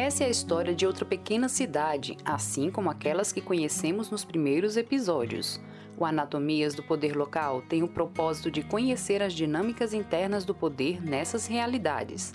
Essa 0.00 0.22
é 0.22 0.28
a 0.28 0.30
história 0.30 0.76
de 0.76 0.86
outra 0.86 1.04
pequena 1.04 1.48
cidade, 1.48 2.16
assim 2.24 2.70
como 2.70 2.88
aquelas 2.88 3.32
que 3.32 3.40
conhecemos 3.40 4.12
nos 4.12 4.24
primeiros 4.24 4.76
episódios. 4.76 5.60
O 5.98 6.04
Anatomias 6.04 6.72
do 6.72 6.84
Poder 6.84 7.16
Local 7.16 7.62
tem 7.62 7.82
o 7.82 7.88
propósito 7.88 8.48
de 8.48 8.62
conhecer 8.62 9.20
as 9.24 9.32
dinâmicas 9.32 9.92
internas 9.92 10.44
do 10.44 10.54
poder 10.54 11.02
nessas 11.02 11.48
realidades. 11.48 12.32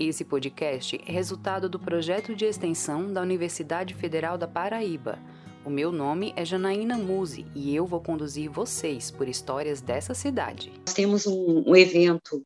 Esse 0.00 0.24
podcast 0.24 1.00
é 1.06 1.12
resultado 1.12 1.68
do 1.68 1.78
projeto 1.78 2.34
de 2.34 2.44
extensão 2.44 3.12
da 3.12 3.22
Universidade 3.22 3.94
Federal 3.94 4.36
da 4.36 4.48
Paraíba. 4.48 5.16
O 5.64 5.70
meu 5.70 5.92
nome 5.92 6.32
é 6.34 6.44
Janaína 6.44 6.98
Muse 6.98 7.46
e 7.54 7.72
eu 7.72 7.86
vou 7.86 8.00
conduzir 8.00 8.50
vocês 8.50 9.12
por 9.12 9.28
histórias 9.28 9.80
dessa 9.80 10.12
cidade. 10.12 10.72
Nós 10.84 10.94
temos 10.94 11.24
um, 11.24 11.62
um 11.68 11.76
evento 11.76 12.42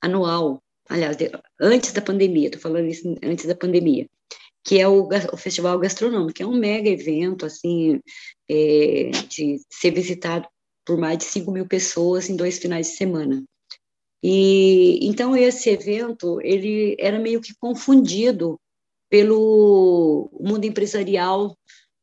anual, 0.00 0.62
aliás, 0.88 1.16
antes 1.60 1.92
da 1.92 2.00
pandemia, 2.00 2.46
estou 2.46 2.60
falando 2.60 2.86
isso 2.86 3.14
antes 3.22 3.46
da 3.46 3.54
pandemia, 3.54 4.08
que 4.64 4.78
é 4.80 4.88
o, 4.88 5.08
o, 5.32 5.36
Festival 5.36 5.78
Gastronômico, 5.78 6.34
que 6.34 6.42
é 6.42 6.46
um 6.46 6.58
mega 6.58 6.88
evento, 6.88 7.46
assim, 7.46 8.00
é, 8.48 9.10
de 9.28 9.60
ser 9.70 9.92
visitado 9.92 10.46
por 10.84 10.96
mais 10.98 11.18
de 11.18 11.24
5 11.24 11.50
mil 11.50 11.66
pessoas 11.66 12.28
em 12.28 12.36
dois 12.36 12.58
finais 12.58 12.88
de 12.88 12.96
semana. 12.96 13.44
E 14.22 14.98
então 15.06 15.36
esse 15.36 15.70
evento 15.70 16.40
ele 16.42 16.96
era 16.98 17.18
meio 17.18 17.40
que 17.40 17.54
confundido 17.60 18.58
pelo 19.08 20.30
mundo 20.40 20.64
empresarial 20.64 21.56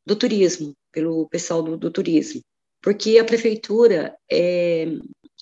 do 0.06 0.16
turismo, 0.16 0.74
pelo 0.92 1.28
pessoal 1.28 1.62
do, 1.62 1.76
do 1.76 1.90
turismo, 1.90 2.40
porque 2.80 3.18
a 3.18 3.24
prefeitura 3.24 4.16
é, 4.30 4.86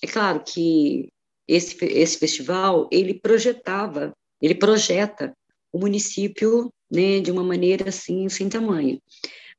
é 0.01 0.07
claro 0.07 0.43
que 0.43 1.09
esse 1.47 1.75
esse 1.85 2.17
festival 2.17 2.87
ele 2.91 3.13
projetava, 3.13 4.13
ele 4.41 4.55
projeta 4.55 5.33
o 5.71 5.79
município 5.79 6.71
né, 6.91 7.19
de 7.19 7.31
uma 7.31 7.43
maneira 7.43 7.89
assim 7.89 8.29
sem 8.29 8.49
tamanho, 8.49 9.01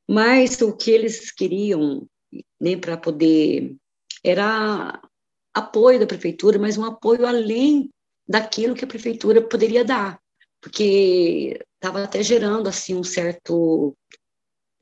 mas 0.08 0.60
o 0.62 0.76
que 0.76 0.90
eles 0.90 1.30
queriam 1.30 2.06
né, 2.60 2.76
para 2.76 2.96
poder 2.96 3.74
era 4.22 5.00
apoio 5.52 6.00
da 6.00 6.06
prefeitura, 6.06 6.58
mas 6.58 6.76
um 6.78 6.84
apoio 6.84 7.26
além 7.26 7.90
daquilo 8.26 8.74
que 8.74 8.84
a 8.84 8.88
prefeitura 8.88 9.42
poderia 9.42 9.84
dar, 9.84 10.18
porque 10.60 11.60
estava 11.74 12.02
até 12.02 12.22
gerando 12.22 12.68
assim 12.68 12.94
um 12.94 13.04
certo 13.04 13.94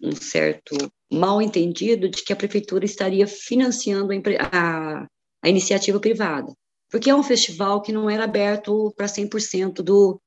um 0.01 0.13
certo 0.13 0.75
mal 1.13 1.41
entendido 1.41 2.09
de 2.09 2.25
que 2.25 2.33
a 2.33 2.37
prefeitura 2.37 2.85
estaria 2.85 3.27
financiando 3.27 4.13
a, 4.53 5.07
a 5.43 5.49
iniciativa 5.49 6.01
privada, 6.01 6.53
porque 6.93 7.09
é 7.09 7.15
um 7.15 7.23
festival 7.23 7.81
que 7.81 7.91
não 7.91 8.09
era 8.09 8.25
aberto 8.25 8.93
para 8.95 9.07
100% 9.07 9.83
do, 9.83 10.21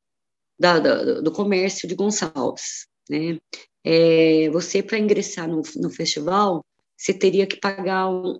da, 0.59 0.79
da, 0.79 1.21
do 1.21 1.31
comércio 1.31 1.87
de 1.87 1.93
Gonçalves, 1.93 2.87
né? 3.07 3.37
É, 3.83 4.49
você 4.49 4.81
para 4.81 4.97
ingressar 4.97 5.47
no, 5.47 5.61
no 5.75 5.91
festival, 5.91 6.65
você 6.97 7.13
teria 7.13 7.45
que 7.45 7.59
pagar 7.59 8.09
um, 8.09 8.39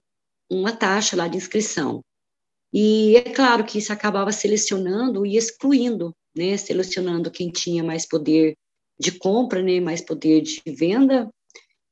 uma 0.49 0.75
taxa 0.75 1.15
lá 1.15 1.27
de 1.27 1.37
inscrição. 1.37 2.01
E 2.73 3.15
é 3.15 3.21
claro 3.21 3.63
que 3.63 3.77
isso 3.77 3.93
acabava 3.93 4.31
selecionando 4.31 5.23
e 5.23 5.37
excluindo, 5.37 6.11
né, 6.35 6.57
selecionando 6.57 7.29
quem 7.29 7.51
tinha 7.51 7.83
mais 7.83 8.07
poder 8.07 8.55
de 8.99 9.11
compra, 9.11 9.61
né, 9.61 9.79
mais 9.79 10.01
poder 10.01 10.41
de 10.41 10.63
venda, 10.65 11.29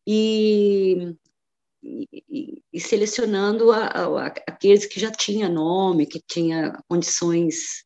e, 0.05 1.15
e, 1.83 2.63
e 2.71 2.79
selecionando 2.79 3.71
a, 3.71 3.85
a, 3.87 4.25
aqueles 4.27 4.85
que 4.85 4.99
já 4.99 5.11
tinham 5.11 5.51
nome, 5.51 6.05
que 6.05 6.21
tinha 6.25 6.77
condições 6.87 7.83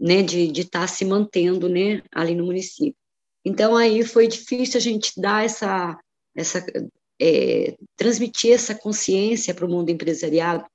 né, 0.00 0.22
de 0.22 0.50
estar 0.60 0.80
tá 0.80 0.86
se 0.88 1.04
mantendo 1.04 1.68
né, 1.68 2.02
ali 2.12 2.34
no 2.34 2.46
município. 2.46 2.96
Então, 3.44 3.76
aí 3.76 4.02
foi 4.04 4.26
difícil 4.26 4.78
a 4.78 4.80
gente 4.80 5.20
dar 5.20 5.44
essa, 5.44 5.98
essa 6.34 6.64
é, 7.20 7.76
transmitir 7.96 8.52
essa 8.52 8.74
consciência 8.74 9.54
para 9.54 9.66
o 9.66 9.68
mundo 9.68 9.90
empresarial, 9.90 10.66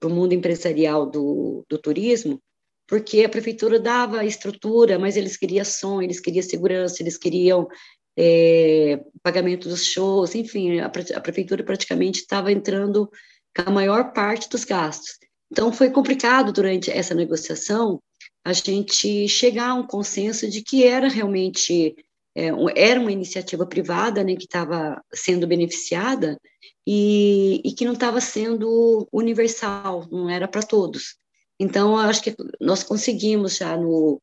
para 0.00 0.08
o 0.08 0.12
mundo 0.12 0.32
empresarial 0.32 1.08
do, 1.08 1.64
do 1.68 1.78
turismo, 1.78 2.40
porque 2.86 3.24
a 3.24 3.28
prefeitura 3.28 3.80
dava 3.80 4.24
estrutura, 4.24 4.98
mas 4.98 5.16
eles 5.16 5.36
queriam 5.36 5.64
som, 5.64 6.02
eles 6.02 6.20
queriam 6.20 6.42
segurança, 6.42 7.02
eles 7.02 7.16
queriam 7.16 7.68
é, 8.16 9.00
pagamento 9.22 9.68
dos 9.68 9.84
shows, 9.84 10.34
enfim, 10.34 10.80
a, 10.80 10.86
a 10.86 11.20
prefeitura 11.20 11.64
praticamente 11.64 12.20
estava 12.20 12.52
entrando 12.52 13.10
com 13.56 13.68
a 13.68 13.72
maior 13.72 14.12
parte 14.12 14.48
dos 14.48 14.64
gastos. 14.64 15.18
Então, 15.50 15.72
foi 15.72 15.90
complicado 15.90 16.52
durante 16.52 16.90
essa 16.90 17.14
negociação 17.14 18.00
a 18.44 18.52
gente 18.52 19.26
chegar 19.28 19.70
a 19.70 19.74
um 19.74 19.86
consenso 19.86 20.48
de 20.50 20.62
que 20.62 20.84
era 20.84 21.08
realmente 21.08 21.94
é, 22.36 22.48
era 22.76 23.00
uma 23.00 23.12
iniciativa 23.12 23.64
privada 23.64 24.24
né, 24.24 24.34
que 24.34 24.44
estava 24.44 25.00
sendo 25.12 25.46
beneficiada 25.46 26.38
e, 26.86 27.62
e 27.64 27.72
que 27.72 27.84
não 27.84 27.92
estava 27.92 28.20
sendo 28.20 29.08
universal, 29.12 30.06
não 30.10 30.28
era 30.28 30.48
para 30.48 30.62
todos. 30.62 31.16
Então, 31.58 31.96
acho 31.96 32.22
que 32.22 32.34
nós 32.60 32.82
conseguimos 32.82 33.56
já 33.56 33.76
no. 33.76 34.20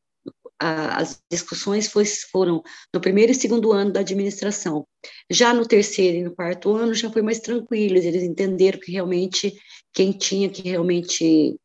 A, 0.62 0.98
as 0.98 1.20
discussões 1.30 1.88
foi, 1.88 2.04
foram 2.04 2.62
no 2.94 3.00
primeiro 3.00 3.32
e 3.32 3.34
segundo 3.34 3.72
ano 3.72 3.92
da 3.92 4.00
administração. 4.00 4.86
Já 5.28 5.52
no 5.52 5.66
terceiro 5.66 6.18
e 6.18 6.22
no 6.22 6.34
quarto 6.34 6.74
ano 6.76 6.94
já 6.94 7.10
foi 7.10 7.22
mais 7.22 7.40
tranquilo, 7.40 7.96
eles 7.96 8.22
entenderam 8.22 8.78
que 8.78 8.92
realmente 8.92 9.52
quem 9.92 10.12
tinha 10.12 10.48
que 10.48 10.62
realmente 10.62 11.56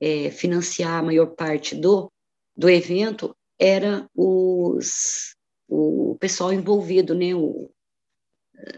é, 0.00 0.30
financiar 0.30 0.98
a 0.98 1.02
maior 1.02 1.28
parte 1.28 1.74
do, 1.74 2.12
do 2.56 2.68
evento 2.68 3.34
era 3.58 4.06
os, 4.14 5.34
o 5.68 6.16
pessoal 6.20 6.52
envolvido, 6.52 7.14
né, 7.14 7.34
o, 7.34 7.70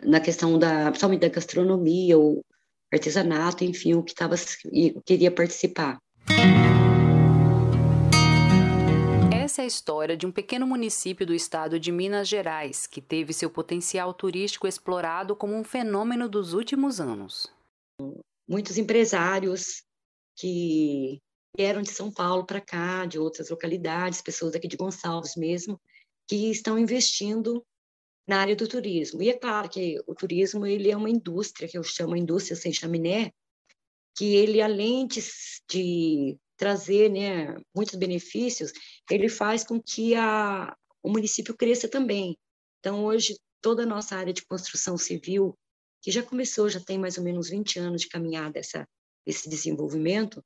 na 0.03 0.21
questão 0.21 0.59
da, 0.59 0.91
principalmente 0.91 1.23
da 1.23 1.29
gastronomia, 1.29 2.19
o 2.19 2.45
artesanato, 2.93 3.65
enfim, 3.65 3.95
o 3.95 4.03
que 4.03 4.15
tava, 4.15 4.37
queria 5.05 5.31
participar. 5.31 5.99
Essa 9.54 9.62
é 9.62 9.66
a 9.66 9.69
história 9.69 10.16
de 10.16 10.26
um 10.26 10.32
pequeno 10.32 10.66
município 10.66 11.25
do 11.25 11.32
estado 11.32 11.78
de 11.78 11.92
Minas 11.92 12.26
Gerais 12.26 12.88
que 12.88 13.00
teve 13.00 13.32
seu 13.32 13.48
potencial 13.48 14.12
turístico 14.12 14.66
explorado 14.66 15.37
como 15.37 15.54
um 15.54 15.62
fenômeno 15.62 16.28
dos 16.28 16.54
últimos 16.54 17.00
anos. 17.00 17.47
Muitos 18.48 18.78
empresários 18.78 19.84
que 20.37 21.20
vieram 21.56 21.82
de 21.82 21.91
São 21.91 22.10
Paulo 22.10 22.44
para 22.44 22.60
cá, 22.60 23.06
de 23.06 23.16
outras 23.16 23.48
localidades, 23.48 24.20
pessoas 24.20 24.54
daqui 24.54 24.66
de 24.66 24.76
Gonçalves 24.76 25.37
mesmo, 25.37 25.81
que 26.28 26.50
estão 26.50 26.76
investindo 26.76 27.64
na 28.26 28.41
área 28.41 28.56
do 28.56 28.66
turismo. 28.66 29.22
E 29.22 29.31
é 29.31 29.38
claro 29.38 29.69
que 29.69 30.03
o 30.04 30.16
turismo 30.16 30.66
ele 30.66 30.91
é 30.91 30.97
uma 30.97 31.09
indústria, 31.09 31.69
que 31.69 31.78
eu 31.78 31.84
chamo 31.84 32.16
indústria 32.16 32.56
sem 32.56 32.72
chaminé, 32.72 33.31
que 34.16 34.34
ele, 34.34 34.60
além 34.60 35.06
de 35.06 36.37
trazer 36.56 37.10
né, 37.10 37.56
muitos 37.75 37.94
benefícios, 37.97 38.72
ele 39.10 39.28
faz 39.28 39.65
com 39.65 39.81
que 39.81 40.15
a, 40.15 40.76
o 41.03 41.10
município 41.10 41.56
cresça 41.56 41.88
também. 41.88 42.37
Então, 42.81 43.04
hoje, 43.04 43.38
toda 43.60 43.82
a 43.82 43.87
nossa 43.87 44.16
área 44.16 44.32
de 44.32 44.44
construção 44.47 44.97
civil, 44.97 45.56
que 46.03 46.10
já 46.10 46.22
começou, 46.22 46.69
já 46.69 46.81
tem 46.81 46.98
mais 46.98 47.16
ou 47.19 47.25
menos 47.25 47.48
20 47.48 47.78
anos 47.78 48.03
de 48.03 48.09
caminhada 48.09 48.59
essa, 48.59 48.87
esse 49.26 49.48
desenvolvimento, 49.48 50.43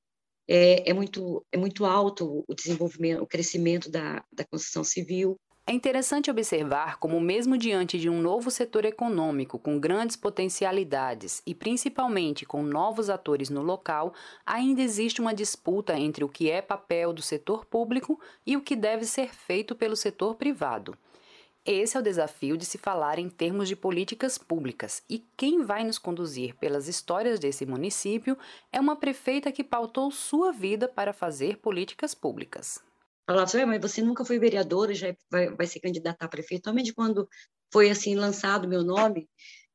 é, 0.48 0.88
é, 0.88 0.94
muito, 0.94 1.44
é 1.52 1.58
muito 1.58 1.84
alto 1.84 2.44
o 2.48 2.54
desenvolvimento, 2.54 3.22
o 3.22 3.26
crescimento 3.26 3.90
da, 3.90 4.24
da 4.32 4.44
construção 4.46 4.82
civil, 4.82 5.36
é 5.68 5.72
interessante 5.72 6.30
observar 6.30 6.96
como, 6.96 7.20
mesmo 7.20 7.58
diante 7.58 7.98
de 7.98 8.08
um 8.08 8.22
novo 8.22 8.50
setor 8.50 8.86
econômico 8.86 9.58
com 9.58 9.78
grandes 9.78 10.16
potencialidades 10.16 11.42
e 11.44 11.54
principalmente 11.54 12.46
com 12.46 12.62
novos 12.62 13.10
atores 13.10 13.50
no 13.50 13.60
local, 13.60 14.14
ainda 14.46 14.80
existe 14.80 15.20
uma 15.20 15.34
disputa 15.34 15.94
entre 15.94 16.24
o 16.24 16.28
que 16.28 16.50
é 16.50 16.62
papel 16.62 17.12
do 17.12 17.20
setor 17.20 17.66
público 17.66 18.18
e 18.46 18.56
o 18.56 18.62
que 18.62 18.74
deve 18.74 19.04
ser 19.04 19.34
feito 19.34 19.74
pelo 19.74 19.94
setor 19.94 20.36
privado. 20.36 20.96
Esse 21.66 21.98
é 21.98 22.00
o 22.00 22.02
desafio 22.02 22.56
de 22.56 22.64
se 22.64 22.78
falar 22.78 23.18
em 23.18 23.28
termos 23.28 23.68
de 23.68 23.76
políticas 23.76 24.38
públicas, 24.38 25.02
e 25.06 25.22
quem 25.36 25.62
vai 25.64 25.84
nos 25.84 25.98
conduzir 25.98 26.54
pelas 26.54 26.88
histórias 26.88 27.38
desse 27.38 27.66
município 27.66 28.38
é 28.72 28.80
uma 28.80 28.96
prefeita 28.96 29.52
que 29.52 29.62
pautou 29.62 30.10
sua 30.10 30.50
vida 30.50 30.88
para 30.88 31.12
fazer 31.12 31.58
políticas 31.58 32.14
públicas 32.14 32.87
falava 33.28 33.44
assim, 33.44 33.64
mas 33.66 33.80
você 33.80 34.00
nunca 34.00 34.24
foi 34.24 34.38
vereadora, 34.38 34.94
já 34.94 35.14
vai, 35.30 35.54
vai 35.54 35.66
se 35.66 35.78
candidatar 35.78 36.24
a 36.24 36.28
prefeito. 36.28 36.70
Somente 36.70 36.94
quando 36.94 37.28
foi 37.70 37.90
assim 37.90 38.14
lançado 38.14 38.66
meu 38.66 38.82
nome, 38.82 39.28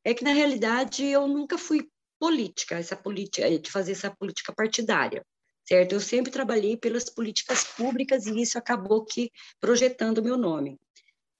é 0.03 0.11
que 0.11 0.23
na 0.23 0.33
realidade 0.33 1.05
eu 1.05 1.27
nunca 1.27 1.55
fui 1.55 1.87
política, 2.19 2.75
essa 2.75 2.95
política 2.95 3.59
de 3.59 3.69
fazer 3.69 3.91
essa 3.91 4.09
política 4.09 4.51
partidária, 4.51 5.23
certo? 5.67 5.93
Eu 5.93 5.99
sempre 5.99 6.31
trabalhei 6.31 6.75
pelas 6.77 7.05
políticas 7.05 7.63
públicas 7.63 8.25
e 8.25 8.41
isso 8.41 8.57
acabou 8.57 9.05
que 9.05 9.29
projetando 9.61 10.23
meu 10.23 10.35
nome. 10.35 10.79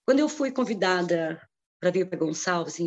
Quando 0.05 0.19
eu 0.19 0.29
fui 0.29 0.51
convidada 0.51 1.41
para 1.79 1.89
vir 1.89 2.07
para 2.07 2.19
Gonçalves, 2.19 2.77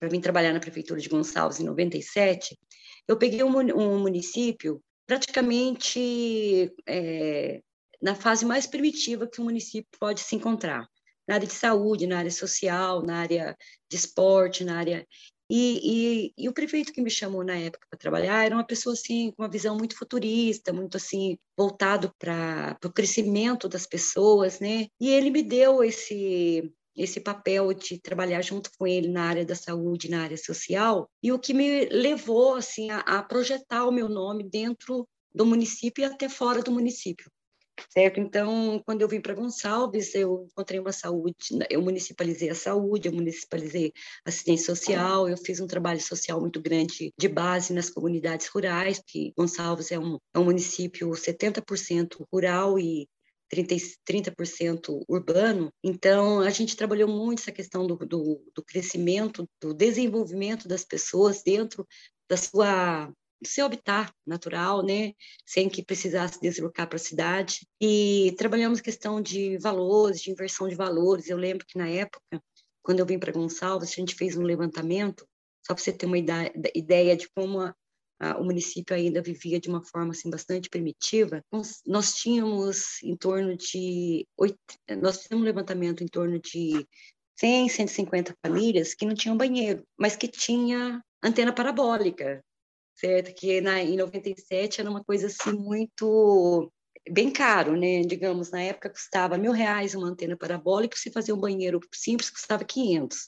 para 0.00 0.08
vir 0.08 0.20
trabalhar 0.20 0.54
na 0.54 0.60
prefeitura 0.60 1.00
de 1.00 1.08
Gonçalves 1.08 1.60
em 1.60 1.64
97, 1.64 2.58
eu 3.06 3.18
peguei 3.18 3.42
um, 3.42 3.54
um 3.76 3.98
município 3.98 4.82
praticamente 5.06 6.72
é, 6.86 7.60
na 8.02 8.14
fase 8.14 8.44
mais 8.44 8.66
primitiva 8.66 9.28
que 9.28 9.40
o 9.40 9.44
município 9.44 9.88
pode 9.98 10.20
se 10.20 10.34
encontrar. 10.34 10.86
na 11.26 11.36
área 11.36 11.46
de 11.46 11.54
saúde, 11.54 12.06
na 12.06 12.18
área 12.18 12.30
social, 12.32 13.00
na 13.00 13.18
área 13.18 13.56
de 13.88 13.96
esporte, 13.96 14.64
na 14.64 14.76
área 14.76 15.06
e, 15.54 15.80
e, 15.84 16.44
e, 16.44 16.48
o 16.48 16.52
prefeito 16.52 16.92
que 16.94 17.02
me 17.02 17.10
chamou 17.10 17.44
na 17.44 17.54
época 17.58 17.86
para 17.90 17.98
trabalhar 17.98 18.42
era 18.44 18.54
uma 18.54 18.64
pessoa 18.64 18.94
assim 18.94 19.30
com 19.32 19.42
uma 19.42 19.50
visão 19.50 19.76
muito 19.76 19.96
futurista, 19.96 20.72
muito 20.72 20.96
assim 20.96 21.36
voltado 21.56 22.10
para 22.18 22.78
o 22.82 22.90
crescimento 22.90 23.68
das 23.68 23.86
pessoas, 23.86 24.60
né? 24.60 24.86
E 24.98 25.10
ele 25.10 25.30
me 25.30 25.42
deu 25.42 25.84
esse 25.84 26.72
esse 26.96 27.20
papel 27.20 27.72
de 27.72 27.98
trabalhar 27.98 28.42
junto 28.42 28.70
com 28.78 28.86
ele 28.86 29.08
na 29.08 29.24
área 29.24 29.44
da 29.44 29.54
saúde, 29.54 30.10
na 30.10 30.22
área 30.24 30.36
social, 30.36 31.08
e 31.22 31.32
o 31.32 31.38
que 31.38 31.54
me 31.54 31.86
levou 31.86 32.54
assim 32.54 32.90
a, 32.90 33.00
a 33.00 33.22
projetar 33.22 33.86
o 33.86 33.92
meu 33.92 34.08
nome 34.08 34.48
dentro 34.48 35.06
do 35.34 35.46
município 35.46 36.02
e 36.02 36.04
até 36.04 36.28
fora 36.28 36.62
do 36.62 36.72
município 36.72 37.30
certo? 37.90 38.20
Então, 38.20 38.80
quando 38.84 39.02
eu 39.02 39.08
vim 39.08 39.20
para 39.20 39.34
Gonçalves, 39.34 40.14
eu 40.14 40.46
encontrei 40.50 40.80
uma 40.80 40.92
saúde, 40.92 41.36
eu 41.70 41.82
municipalizei 41.82 42.50
a 42.50 42.54
saúde, 42.54 43.08
eu 43.08 43.12
municipalizei 43.12 43.92
assistência 44.24 44.74
social, 44.74 45.28
eu 45.28 45.36
fiz 45.36 45.60
um 45.60 45.66
trabalho 45.66 46.00
social 46.00 46.40
muito 46.40 46.60
grande 46.60 47.12
de 47.18 47.28
base 47.28 47.72
nas 47.72 47.90
comunidades 47.90 48.48
rurais, 48.48 49.02
que 49.06 49.32
Gonçalves 49.36 49.90
é 49.92 49.98
um, 49.98 50.18
é 50.34 50.38
um 50.38 50.44
município 50.44 51.10
70% 51.10 52.24
rural 52.32 52.78
e 52.78 53.08
30%, 53.52 53.98
30% 54.08 55.04
urbano. 55.08 55.70
Então, 55.84 56.40
a 56.40 56.50
gente 56.50 56.76
trabalhou 56.76 57.08
muito 57.08 57.40
essa 57.40 57.52
questão 57.52 57.86
do, 57.86 57.96
do, 57.96 58.42
do 58.54 58.64
crescimento, 58.64 59.46
do 59.60 59.74
desenvolvimento 59.74 60.66
das 60.66 60.84
pessoas 60.84 61.42
dentro 61.42 61.86
da 62.28 62.36
sua 62.36 63.12
seu 63.44 63.66
habitat 63.66 64.12
natural, 64.26 64.84
né, 64.84 65.12
sem 65.46 65.68
que 65.68 65.84
precisasse 65.84 66.40
deslocar 66.40 66.88
para 66.88 66.96
a 66.96 67.00
cidade. 67.00 67.66
E 67.80 68.34
trabalhamos 68.36 68.80
questão 68.80 69.20
de 69.20 69.58
valores, 69.58 70.20
de 70.20 70.30
inversão 70.30 70.68
de 70.68 70.74
valores. 70.74 71.28
Eu 71.28 71.36
lembro 71.36 71.66
que 71.66 71.78
na 71.78 71.88
época, 71.88 72.42
quando 72.82 73.00
eu 73.00 73.06
vim 73.06 73.18
para 73.18 73.32
Gonçalves, 73.32 73.90
a 73.90 73.94
gente 73.94 74.14
fez 74.14 74.36
um 74.36 74.42
levantamento, 74.42 75.26
só 75.66 75.74
para 75.74 75.82
você 75.82 75.92
ter 75.92 76.06
uma 76.06 76.18
ideia 76.18 77.16
de 77.16 77.28
como 77.34 77.60
a, 77.60 77.74
a, 78.20 78.38
o 78.38 78.44
município 78.44 78.94
ainda 78.94 79.22
vivia 79.22 79.60
de 79.60 79.68
uma 79.68 79.84
forma 79.84 80.12
assim 80.12 80.28
bastante 80.28 80.68
primitiva. 80.68 81.42
Nós, 81.86 82.14
tínhamos 82.14 83.02
em 83.02 83.16
torno 83.16 83.56
de 83.56 84.26
nós 85.00 85.22
fizemos 85.22 85.42
um 85.42 85.46
levantamento 85.46 86.02
em 86.02 86.08
torno 86.08 86.38
de 86.40 86.86
100, 87.38 87.68
150 87.68 88.34
famílias 88.44 88.94
que 88.94 89.06
não 89.06 89.14
tinham 89.14 89.36
banheiro, 89.36 89.84
mas 89.98 90.16
que 90.16 90.28
tinha 90.28 91.02
antena 91.22 91.52
parabólica, 91.52 92.42
certo? 93.02 93.34
Que 93.34 93.60
na, 93.60 93.82
em 93.82 93.96
97 93.96 94.80
era 94.80 94.88
uma 94.88 95.02
coisa 95.02 95.26
assim 95.26 95.52
muito 95.52 96.72
bem 97.10 97.32
caro, 97.32 97.76
né? 97.76 98.02
Digamos, 98.02 98.50
na 98.50 98.62
época 98.62 98.90
custava 98.90 99.36
mil 99.36 99.50
reais 99.52 99.94
uma 99.94 100.08
antena 100.08 100.36
parabólica, 100.36 100.96
se 100.96 101.10
fazer 101.10 101.32
um 101.32 101.40
banheiro 101.40 101.80
simples 101.92 102.30
custava 102.30 102.64
500. 102.64 103.26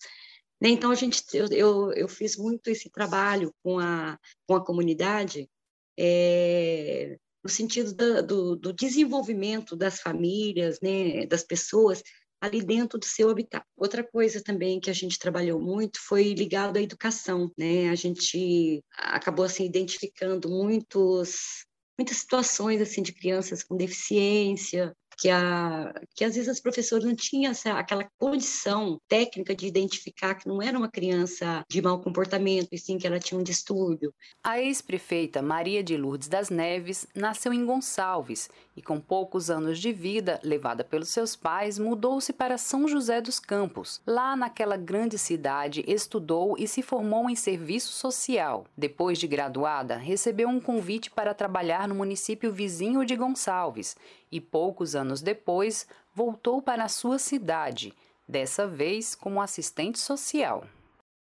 Né? 0.61 0.69
Então 0.71 0.91
a 0.93 0.95
gente, 0.95 1.23
eu, 1.35 1.47
eu, 1.49 1.93
eu, 1.93 2.09
fiz 2.09 2.37
muito 2.37 2.69
esse 2.69 2.89
trabalho 2.89 3.53
com 3.63 3.79
a 3.81 4.19
com 4.47 4.55
a 4.55 4.65
comunidade 4.65 5.51
é, 5.99 7.17
no 7.43 7.51
sentido 7.51 7.93
do, 8.23 8.57
do, 8.57 8.73
desenvolvimento 8.73 9.77
das 9.77 10.01
famílias, 10.01 10.81
né? 10.81 11.27
Das 11.27 11.43
pessoas 11.43 12.03
ali 12.45 12.63
dentro 12.63 12.99
do 12.99 13.05
seu 13.05 13.31
habitat. 13.31 13.65
Outra 13.77 14.05
coisa 14.05 14.43
também 14.43 14.81
que 14.81 14.91
a 14.91 14.95
gente 14.95 15.19
trabalhou 15.19 15.61
muito 15.61 15.99
foi 16.01 16.33
ligado 16.35 16.77
à 16.77 16.83
educação, 16.83 17.51
né? 17.59 17.89
A 17.89 17.95
gente 17.95 18.83
acabou 18.97 19.45
assim 19.45 19.65
identificando 19.65 20.49
muitos 20.49 21.65
muitas 21.99 22.17
situações 22.17 22.81
assim 22.81 23.03
de 23.03 23.13
crianças 23.13 23.63
com 23.63 23.77
deficiência, 23.77 24.93
que, 25.19 25.31
a, 25.31 25.95
que 26.15 26.25
às 26.25 26.35
vezes 26.35 26.49
as 26.49 26.61
professoras 26.61 27.05
não 27.05 27.15
tinham 27.15 27.51
essa, 27.51 27.73
aquela 27.73 28.07
condição 28.19 28.99
técnica 29.09 29.55
de 29.55 29.67
identificar 29.67 30.35
que 30.35 30.49
não 30.49 30.61
era 30.61 30.77
uma 30.77 30.91
criança 30.91 31.65
de 31.69 31.81
mau 31.81 32.01
comportamento, 32.01 32.69
e 32.73 32.79
sim 32.79 32.99
que 32.99 33.07
ela 33.07 33.19
tinha 33.19 33.39
um 33.39 33.43
distúrbio. 33.43 34.13
A 34.43 34.61
ex-prefeita 34.61 35.43
Maria 35.43 35.83
de 35.83 35.97
Lourdes 35.97 36.29
das 36.29 36.51
Neves 36.51 37.07
nasceu 37.15 37.53
em 37.53 37.65
Gonçalves 37.65 38.49
e, 38.77 38.83
com 38.83 39.01
poucos 39.01 39.51
anos 39.51 39.79
de 39.79 39.93
vida, 39.93 40.41
levada 40.43 40.85
pelos 40.85 41.09
seus 41.09 41.37
pais, 41.37 41.79
mudou-se 41.79 42.33
para 42.33 42.59
São 42.59 42.89
José 42.89 43.21
dos 43.21 43.39
Campos. 43.39 44.01
Lá 44.07 44.37
naquela 44.37 44.77
grande 44.77 45.19
cidade, 45.19 45.85
estudou 45.87 46.57
e 46.59 46.67
se 46.67 46.83
formou 46.83 47.31
em 47.31 47.37
serviço 47.37 47.93
social. 47.93 48.67
Depois 48.77 49.19
de 49.19 49.27
graduada, 49.27 49.97
recebeu 49.97 50.49
um 50.49 50.61
convite 50.61 51.11
para 51.11 51.35
trabalhar 51.35 51.87
no 51.89 51.95
município 51.95 52.53
vizinho 52.53 53.05
de 53.05 53.17
Gonçalves 53.17 53.97
e 54.35 54.41
poucos 54.41 54.97
anos 54.97 55.23
depois 55.23 55.87
voltou 56.13 56.61
para 56.61 56.83
a 56.83 56.89
sua 56.89 57.21
cidade, 57.21 57.95
dessa 58.27 58.67
vez 58.67 59.15
como 59.15 59.41
assistente 59.41 59.97
social. 59.97 60.67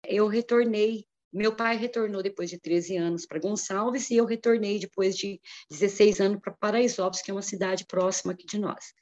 Eu 0.03 0.27
retornei, 0.27 1.05
meu 1.31 1.55
pai 1.55 1.77
retornou 1.77 2.21
depois 2.21 2.49
de 2.49 2.59
13 2.59 2.97
anos 2.97 3.25
para 3.25 3.39
Gonçalves 3.39 4.09
e 4.09 4.17
eu 4.17 4.25
retornei 4.25 4.77
depois 4.77 5.15
de 5.15 5.39
16 5.69 6.19
anos 6.19 6.41
para 6.41 6.51
Paraisópolis, 6.51 7.21
que 7.21 7.31
é 7.31 7.33
uma 7.33 7.41
cidade 7.41 7.85
próxima 7.85 8.33
aqui 8.33 8.45
de 8.45 8.59
nós. 8.59 8.93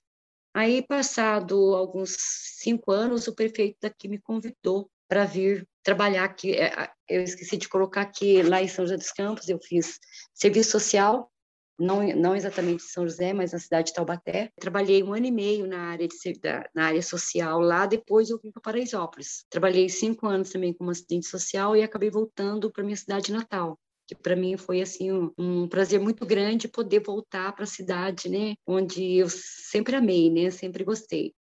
Aí, 0.54 0.84
passado 0.84 1.56
alguns 1.74 2.16
cinco 2.60 2.92
anos, 2.92 3.28
o 3.28 3.34
prefeito 3.34 3.78
daqui 3.81 4.07
me 4.07 4.19
convidou 4.19 4.88
para 5.07 5.25
vir 5.25 5.68
trabalhar 5.81 6.25
aqui. 6.25 6.54
É, 6.54 6.92
eu 7.10 7.24
esqueci 7.24 7.57
de 7.57 7.68
colocar 7.68 8.02
aqui, 8.02 8.44
lá 8.44 8.62
em 8.62 8.68
São 8.68 8.86
José 8.86 8.98
dos 8.98 9.12
Campos, 9.12 9.50
eu 9.50 9.60
fiz 9.60 10.00
serviço 10.36 10.72
social 10.72 11.31
não, 11.77 12.01
não 12.16 12.36
exatamente 12.36 12.83
em 12.83 12.88
São 12.88 13.07
José, 13.07 13.33
mas 13.33 13.51
na 13.51 13.60
cidade 13.60 13.88
de 13.88 13.94
Taubaté. 13.94 14.51
Trabalhei 14.60 15.04
um 15.04 15.13
ano 15.13 15.25
e 15.25 15.31
meio 15.31 15.68
na 15.68 15.89
área, 15.89 16.07
de, 16.07 16.33
da, 16.39 16.68
na 16.74 16.88
área 16.88 17.01
social 17.01 17.60
lá, 17.60 17.86
depois 17.86 18.30
eu 18.30 18.39
vim 18.42 18.51
para 18.51 18.62
Paraisópolis. 18.62 19.45
Trabalhei 19.50 19.89
cinco 19.89 20.27
anos 20.27 20.50
também 20.50 20.74
como 20.74 20.92
assistente 20.92 21.27
social 21.27 21.75
e 21.75 21.83
acabei 21.83 22.10
voltando 22.10 22.72
para 22.72 22.83
minha 22.83 22.98
cidade 22.98 23.31
natal 23.31 23.77
que 24.07 24.13
para 24.13 24.36
mim 24.36 24.56
foi 24.56 24.81
assim 24.81 25.12
um, 25.12 25.31
um, 25.36 25.68
prazer 25.68 26.00
muito 26.00 26.25
grande 26.25 26.68
poder 26.68 27.00
voltar 27.00 27.51
para 27.54 27.63
a 27.63 27.68
cidade, 27.68 28.30
né, 28.30 28.54
onde 28.66 29.16
eu 29.16 29.28
sempre 29.30 29.95
amei, 29.95 30.30
né, 30.30 30.51
sempre 30.51 30.83
gostei. 30.83 31.33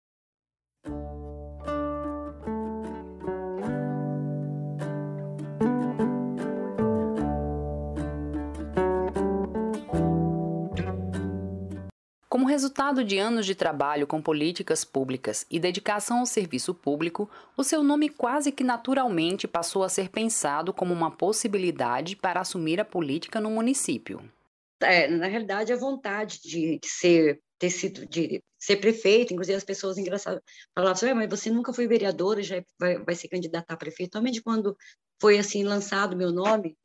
Como 12.34 12.46
resultado 12.46 13.04
de 13.04 13.16
anos 13.16 13.46
de 13.46 13.54
trabalho 13.54 14.08
com 14.08 14.20
políticas 14.20 14.84
públicas 14.84 15.46
e 15.48 15.60
dedicação 15.60 16.18
ao 16.18 16.26
serviço 16.26 16.74
público, 16.74 17.30
o 17.56 17.62
seu 17.62 17.80
nome 17.80 18.08
quase 18.08 18.50
que 18.50 18.64
naturalmente 18.64 19.46
passou 19.46 19.84
a 19.84 19.88
ser 19.88 20.08
pensado 20.08 20.74
como 20.74 20.92
uma 20.92 21.12
possibilidade 21.12 22.16
para 22.16 22.40
assumir 22.40 22.80
a 22.80 22.84
política 22.84 23.40
no 23.40 23.52
município. 23.52 24.20
É, 24.82 25.06
na 25.06 25.28
realidade, 25.28 25.72
a 25.72 25.76
vontade 25.76 26.40
de, 26.42 26.80
de 26.80 26.88
ser 26.88 27.40
ter 27.56 27.70
sido 27.70 28.04
de 28.04 28.42
ser 28.58 28.78
prefeito, 28.78 29.32
inclusive 29.32 29.56
as 29.56 29.62
pessoas 29.62 29.96
engraçadas 29.96 30.42
falavam 30.74 30.92
assim, 30.92 31.14
mas 31.14 31.30
você 31.30 31.50
nunca 31.50 31.72
foi 31.72 31.86
vereadora, 31.86 32.42
já 32.42 32.60
vai, 32.80 32.98
vai 32.98 33.14
se 33.14 33.28
candidatar 33.28 33.74
a 33.74 33.76
prefeito. 33.76 34.18
Somente 34.18 34.42
quando 34.42 34.76
foi 35.20 35.38
assim 35.38 35.62
lançado 35.62 36.16
meu 36.16 36.32
nome, 36.32 36.76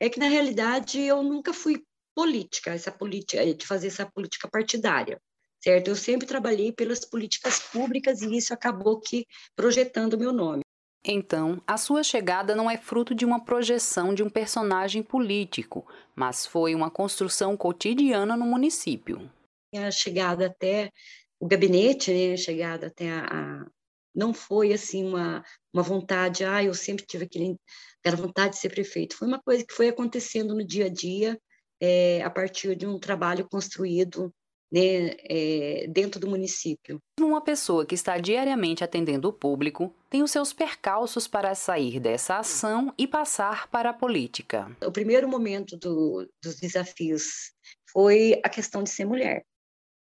é 0.00 0.10
que 0.10 0.18
na 0.18 0.26
realidade 0.26 1.00
eu 1.00 1.22
nunca 1.22 1.52
fui 1.52 1.80
política, 2.16 2.70
essa 2.70 2.90
política, 2.90 3.42
eh, 3.42 3.52
de 3.52 3.66
fazer 3.66 3.88
essa 3.88 4.06
política 4.06 4.48
partidária, 4.48 5.20
certo? 5.62 5.88
Eu 5.88 5.96
sempre 5.96 6.26
trabalhei 6.26 6.72
pelas 6.72 7.04
políticas 7.04 7.58
públicas 7.60 8.22
e 8.22 8.34
isso 8.34 8.54
acabou 8.54 8.98
que 8.98 9.26
projetando 9.54 10.14
o 10.14 10.18
meu 10.18 10.32
nome. 10.32 10.62
Então, 11.04 11.62
a 11.66 11.76
sua 11.76 12.02
chegada 12.02 12.56
não 12.56 12.70
é 12.70 12.78
fruto 12.78 13.14
de 13.14 13.24
uma 13.24 13.44
projeção 13.44 14.14
de 14.14 14.22
um 14.22 14.30
personagem 14.30 15.02
político, 15.02 15.86
mas 16.16 16.46
foi 16.46 16.74
uma 16.74 16.90
construção 16.90 17.54
cotidiana 17.54 18.34
no 18.34 18.46
município. 18.46 19.30
A 19.74 19.90
chegada 19.90 20.46
até 20.46 20.90
o 21.38 21.46
gabinete, 21.46 22.12
né, 22.12 22.32
a 22.32 22.36
chegada 22.36 22.86
até 22.86 23.10
a, 23.10 23.24
a 23.26 23.66
não 24.14 24.32
foi 24.32 24.72
assim 24.72 25.04
uma, 25.04 25.44
uma 25.72 25.82
vontade, 25.82 26.42
ah, 26.42 26.64
eu 26.64 26.72
sempre 26.72 27.04
tive 27.04 27.24
aquele, 27.24 27.56
aquela 28.00 28.16
vontade 28.16 28.54
de 28.54 28.60
ser 28.60 28.70
prefeito. 28.70 29.14
Foi 29.14 29.28
uma 29.28 29.40
coisa 29.40 29.64
que 29.64 29.74
foi 29.74 29.88
acontecendo 29.88 30.54
no 30.54 30.66
dia 30.66 30.86
a 30.86 30.88
dia, 30.88 31.38
é, 31.80 32.22
a 32.22 32.30
partir 32.30 32.74
de 32.76 32.86
um 32.86 32.98
trabalho 32.98 33.46
construído 33.48 34.32
né, 34.72 35.16
é, 35.28 35.86
dentro 35.88 36.20
do 36.20 36.28
município. 36.28 37.00
Uma 37.20 37.40
pessoa 37.40 37.86
que 37.86 37.94
está 37.94 38.18
diariamente 38.18 38.82
atendendo 38.82 39.28
o 39.28 39.32
público 39.32 39.94
tem 40.10 40.22
os 40.22 40.30
seus 40.30 40.52
percalços 40.52 41.28
para 41.28 41.54
sair 41.54 42.00
dessa 42.00 42.38
ação 42.38 42.92
e 42.98 43.06
passar 43.06 43.68
para 43.68 43.90
a 43.90 43.94
política. 43.94 44.76
O 44.84 44.92
primeiro 44.92 45.28
momento 45.28 45.76
do, 45.76 46.28
dos 46.42 46.56
desafios 46.56 47.52
foi 47.90 48.40
a 48.44 48.48
questão 48.48 48.82
de 48.82 48.90
ser 48.90 49.04
mulher, 49.04 49.44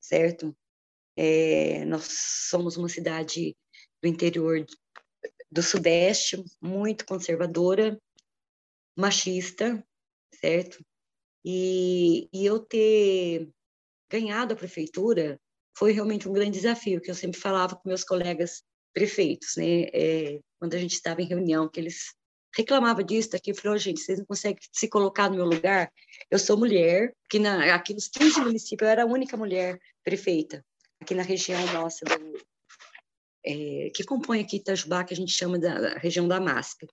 certo? 0.01 0.55
É, 1.17 1.85
nós 1.85 2.07
somos 2.49 2.77
uma 2.77 2.89
cidade 2.89 3.57
do 4.03 4.09
interior 4.09 4.65
do 5.51 5.63
Sudeste, 5.63 6.43
muito 6.61 7.07
conservadora, 7.07 7.99
machista, 8.97 9.83
certo? 10.35 10.85
E, 11.45 12.29
e 12.33 12.45
eu 12.45 12.59
ter 12.59 13.49
ganhado 14.11 14.55
a 14.55 14.57
prefeitura 14.57 15.41
foi 15.77 15.93
realmente 15.93 16.29
um 16.29 16.33
grande 16.33 16.59
desafio, 16.59 17.01
que 17.01 17.11
eu 17.11 17.15
sempre 17.15 17.41
falava 17.41 17.77
com 17.77 17.89
meus 17.89 18.03
colegas 18.03 18.63
prefeitos, 18.93 19.57
né? 19.57 19.83
É, 19.93 20.41
quando 20.59 20.75
a 20.75 20.79
gente 20.79 20.95
estava 20.95 21.23
em 21.23 21.27
reunião, 21.27 21.69
que 21.69 21.79
eles 21.79 22.15
reclamava 22.57 23.05
disso, 23.05 23.31
daqui, 23.31 23.55
falou, 23.55 23.77
oh, 23.77 23.79
gente, 23.79 24.01
vocês 24.01 24.19
não 24.19 24.27
conseguem 24.27 24.59
se 24.73 24.89
colocar 24.89 25.31
no 25.31 25.37
meu 25.37 25.45
lugar? 25.45 25.93
Eu 26.31 26.39
sou 26.39 26.57
mulher, 26.57 27.13
que 27.31 27.39
na, 27.39 27.75
aqui 27.75 27.95
nos 27.95 28.09
15 28.09 28.41
municípios 28.41 28.83
eu 28.83 28.89
era 28.89 29.03
a 29.05 29.07
única 29.07 29.37
mulher 29.37 29.79
prefeita, 30.03 30.65
aqui 31.01 31.15
na 31.15 31.23
região 31.23 31.65
nossa, 31.73 32.05
do, 32.05 32.39
é, 33.45 33.91
que 33.95 34.05
compõe 34.05 34.41
aqui 34.41 34.57
Itajubá, 34.57 35.05
que 35.05 35.15
a 35.15 35.17
gente 35.17 35.33
chama 35.33 35.59
da, 35.59 35.81
da 35.81 35.99
região 35.99 36.27
da 36.27 36.41
MASP. 36.41 36.87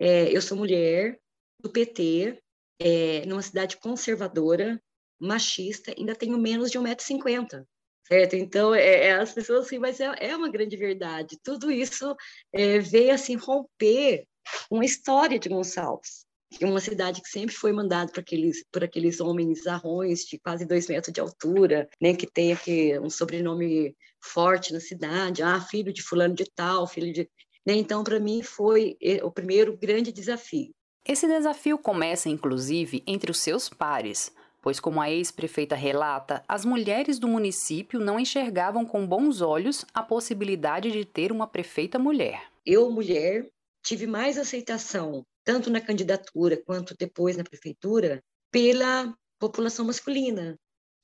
É, 0.00 0.36
eu 0.36 0.42
sou 0.42 0.56
mulher 0.56 1.18
do 1.60 1.70
PT, 1.70 2.42
é, 2.78 3.24
numa 3.26 3.42
cidade 3.42 3.76
conservadora, 3.78 4.80
machista, 5.20 5.92
ainda 5.96 6.14
tenho 6.14 6.38
menos 6.38 6.70
de 6.70 6.78
1,50m. 6.78 7.64
Certo? 8.06 8.36
Então, 8.36 8.74
é, 8.74 9.08
é, 9.08 9.12
as 9.12 9.32
pessoas 9.32 9.66
assim, 9.66 9.78
mas 9.78 10.00
é, 10.00 10.10
é 10.18 10.36
uma 10.36 10.48
grande 10.48 10.76
verdade. 10.76 11.38
Tudo 11.42 11.70
isso 11.70 12.16
é, 12.52 12.78
veio 12.78 13.12
assim 13.12 13.36
romper 13.36 14.26
uma 14.70 14.84
história 14.84 15.38
de 15.38 15.48
Gonçalves, 15.48 16.24
uma 16.62 16.80
cidade 16.80 17.20
que 17.20 17.28
sempre 17.28 17.54
foi 17.54 17.70
mandada 17.70 18.10
por 18.10 18.20
aqueles, 18.20 18.64
por 18.72 18.82
aqueles 18.82 19.20
homens 19.20 19.66
arrões 19.66 20.20
de 20.20 20.38
quase 20.38 20.64
dois 20.64 20.88
metros 20.88 21.12
de 21.12 21.20
altura, 21.20 21.86
né, 22.00 22.14
que 22.14 22.26
tem 22.26 22.52
aqui 22.52 22.98
um 22.98 23.10
sobrenome 23.10 23.94
forte 24.22 24.72
na 24.72 24.80
cidade, 24.80 25.42
ah, 25.42 25.60
filho 25.60 25.92
de 25.92 26.02
fulano 26.02 26.34
de 26.34 26.46
tal, 26.54 26.86
filho 26.86 27.12
de... 27.12 27.28
Né? 27.66 27.74
Então, 27.74 28.02
para 28.02 28.18
mim, 28.18 28.42
foi 28.42 28.96
é, 29.02 29.22
o 29.22 29.30
primeiro 29.30 29.76
grande 29.76 30.10
desafio. 30.10 30.72
Esse 31.08 31.26
desafio 31.26 31.78
começa, 31.78 32.28
inclusive, 32.28 33.02
entre 33.06 33.30
os 33.30 33.40
seus 33.40 33.66
pares, 33.66 34.30
pois, 34.60 34.78
como 34.78 35.00
a 35.00 35.10
ex-prefeita 35.10 35.74
relata, 35.74 36.44
as 36.46 36.66
mulheres 36.66 37.18
do 37.18 37.26
município 37.26 37.98
não 37.98 38.20
enxergavam 38.20 38.84
com 38.84 39.06
bons 39.06 39.40
olhos 39.40 39.86
a 39.94 40.02
possibilidade 40.02 40.90
de 40.90 41.06
ter 41.06 41.32
uma 41.32 41.46
prefeita 41.46 41.98
mulher. 41.98 42.42
Eu, 42.66 42.90
mulher, 42.90 43.48
tive 43.82 44.06
mais 44.06 44.36
aceitação, 44.36 45.24
tanto 45.42 45.70
na 45.70 45.80
candidatura 45.80 46.62
quanto 46.62 46.94
depois 46.94 47.38
na 47.38 47.44
prefeitura, 47.44 48.22
pela 48.52 49.16
população 49.38 49.86
masculina. 49.86 50.58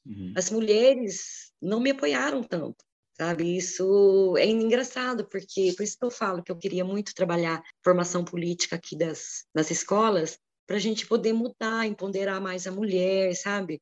Uhum. 0.04 0.34
As 0.36 0.50
mulheres 0.50 1.50
não 1.62 1.80
me 1.80 1.92
apoiaram 1.92 2.42
tanto, 2.42 2.84
sabe? 3.16 3.56
Isso 3.56 4.36
é 4.36 4.46
engraçado, 4.46 5.26
porque 5.28 5.72
por 5.76 5.82
isso 5.82 5.98
que 5.98 6.04
eu 6.04 6.10
falo 6.10 6.42
que 6.42 6.52
eu 6.52 6.58
queria 6.58 6.84
muito 6.84 7.14
trabalhar 7.14 7.62
formação 7.82 8.24
política 8.24 8.76
aqui 8.76 8.96
das, 8.96 9.44
das 9.54 9.70
escolas, 9.70 10.38
para 10.66 10.76
a 10.76 10.80
gente 10.80 11.06
poder 11.06 11.32
mudar, 11.32 11.86
empoderar 11.86 12.40
mais 12.40 12.66
a 12.66 12.72
mulher, 12.72 13.34
sabe? 13.36 13.80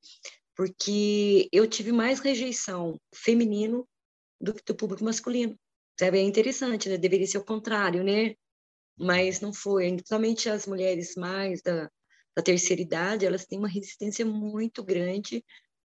Porque 0.57 1.49
eu 1.53 1.67
tive 1.67 1.93
mais 1.93 2.21
rejeição 2.21 2.99
feminino 3.15 3.87
do 4.41 4.53
que 4.53 4.63
do 4.67 4.75
público 4.75 5.05
masculino. 5.05 5.57
Sabe? 5.99 6.19
É 6.19 6.23
interessante, 6.23 6.89
né? 6.89 6.99
Deveria 6.99 7.27
ser 7.27 7.39
o 7.39 7.45
contrário, 7.45 8.03
né? 8.03 8.35
mas 8.99 9.41
não 9.41 9.53
foi. 9.53 9.89
Principalmente 9.93 10.49
as 10.49 10.67
mulheres 10.67 11.15
mais 11.17 11.63
da, 11.63 11.91
da 12.37 12.43
terceira 12.43 12.83
idade, 12.83 13.27
elas 13.27 13.45
têm 13.45 13.59
uma 13.59 13.69
resistência 13.69 14.25
muito 14.25 14.83
grande 14.83 15.45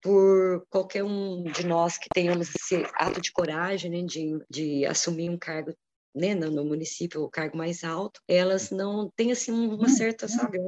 por 0.06 0.64
qualquer 0.70 1.04
um 1.04 1.42
de 1.46 1.66
nós 1.66 1.98
que 1.98 2.08
tenhamos 2.14 2.54
esse 2.54 2.86
ato 2.94 3.20
de 3.20 3.32
coragem, 3.32 3.90
né, 3.90 4.04
de, 4.04 4.40
de 4.48 4.86
assumir 4.86 5.32
um 5.32 5.38
cargo 5.38 5.74
né, 6.14 6.36
no, 6.36 6.64
município, 6.64 7.24
o 7.24 7.30
cargo 7.30 7.58
mais 7.58 7.84
alto, 7.84 8.22
elas 8.28 8.70
não 8.70 9.10
têm 9.16 9.32
assim 9.32 9.52
uma 9.52 9.90
certa, 9.90 10.28
sabe, 10.28 10.60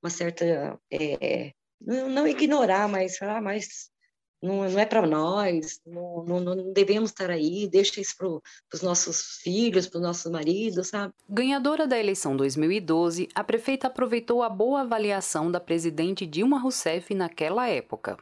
uma 0.00 0.10
certa 0.10 0.78
é, 0.92 1.52
não, 1.80 2.08
não, 2.08 2.28
ignorar, 2.28 2.88
mas 2.88 3.18
falar, 3.18 3.38
ah, 3.38 3.42
mas 3.42 3.90
não, 4.44 4.68
não 4.68 4.78
é 4.78 4.84
para 4.84 5.06
nós, 5.06 5.80
não, 5.86 6.24
não, 6.24 6.40
não, 6.40 6.72
devemos 6.72 7.10
estar 7.10 7.30
aí, 7.30 7.66
deixa 7.66 8.00
isso 8.00 8.14
para 8.16 8.28
os 8.74 8.82
nossos 8.82 9.38
filhos, 9.42 9.88
para 9.88 9.98
os 9.98 10.04
nossos 10.04 10.30
maridos, 10.30 10.88
sabe? 10.88 11.14
Ganhadora 11.28 11.86
da 11.86 11.98
eleição 11.98 12.36
2012, 12.36 13.28
a 13.34 13.42
prefeita 13.42 13.86
aproveitou 13.86 14.42
a 14.42 14.48
boa 14.48 14.82
avaliação 14.82 15.50
da 15.50 15.60
presidente 15.60 16.26
Dilma 16.26 16.58
Rousseff 16.58 17.14
naquela 17.14 17.68
época. 17.68 18.18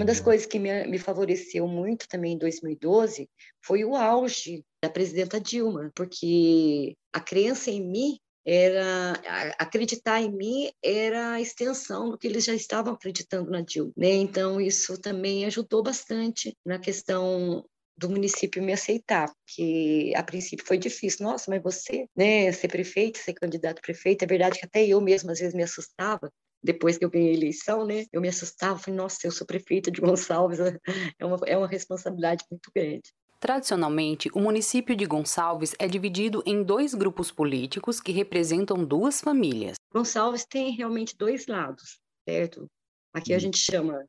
Uma 0.00 0.06
das 0.06 0.18
coisas 0.18 0.46
que 0.46 0.58
me, 0.58 0.86
me 0.86 0.98
favoreceu 0.98 1.68
muito 1.68 2.08
também 2.08 2.32
em 2.32 2.38
2012 2.38 3.28
foi 3.62 3.84
o 3.84 3.94
auge 3.94 4.64
da 4.82 4.88
presidenta 4.88 5.38
Dilma, 5.38 5.92
porque 5.94 6.96
a 7.12 7.20
crença 7.20 7.70
em 7.70 7.86
mim 7.86 8.18
era 8.42 9.12
acreditar 9.58 10.22
em 10.22 10.32
mim 10.32 10.70
era 10.82 11.32
a 11.32 11.40
extensão 11.42 12.08
do 12.08 12.16
que 12.16 12.26
eles 12.26 12.46
já 12.46 12.54
estavam 12.54 12.94
acreditando 12.94 13.50
na 13.50 13.60
Dilma, 13.60 13.92
né? 13.94 14.08
Então 14.08 14.58
isso 14.58 14.98
também 14.98 15.44
ajudou 15.44 15.82
bastante 15.82 16.56
na 16.64 16.78
questão 16.78 17.62
do 17.94 18.08
município 18.08 18.62
me 18.62 18.72
aceitar, 18.72 19.30
porque 19.44 20.14
a 20.16 20.22
princípio 20.22 20.64
foi 20.64 20.78
difícil. 20.78 21.26
Nossa, 21.26 21.50
mas 21.50 21.62
você, 21.62 22.06
né, 22.16 22.50
ser 22.52 22.68
prefeito, 22.68 23.18
ser 23.18 23.34
candidato 23.34 23.80
a 23.80 23.82
prefeito, 23.82 24.22
é 24.22 24.26
verdade 24.26 24.58
que 24.58 24.64
até 24.64 24.82
eu 24.86 24.98
mesma 24.98 25.32
às 25.32 25.40
vezes 25.40 25.54
me 25.54 25.62
assustava, 25.62 26.32
depois 26.62 26.98
que 26.98 27.04
eu 27.04 27.10
ganhei 27.10 27.30
a 27.30 27.36
eleição, 27.36 27.86
né, 27.86 28.04
eu 28.12 28.20
me 28.20 28.28
assustava, 28.28 28.78
falei, 28.78 28.96
nossa, 28.96 29.18
eu 29.24 29.30
sou 29.30 29.46
prefeita 29.46 29.90
de 29.90 30.00
Gonçalves, 30.00 30.58
é 31.18 31.24
uma, 31.24 31.38
é 31.46 31.56
uma 31.56 31.66
responsabilidade 31.66 32.44
muito 32.50 32.70
grande. 32.74 33.12
Tradicionalmente, 33.40 34.28
o 34.34 34.40
município 34.40 34.94
de 34.94 35.06
Gonçalves 35.06 35.74
é 35.78 35.88
dividido 35.88 36.42
em 36.44 36.62
dois 36.62 36.92
grupos 36.92 37.32
políticos 37.32 37.98
que 37.98 38.12
representam 38.12 38.84
duas 38.84 39.22
famílias. 39.22 39.76
Gonçalves 39.90 40.44
tem 40.44 40.76
realmente 40.76 41.16
dois 41.16 41.46
lados, 41.46 41.98
certo? 42.28 42.66
Aqui 43.14 43.32
a 43.32 43.36
uhum. 43.36 43.40
gente 43.40 43.56
chama, 43.56 44.04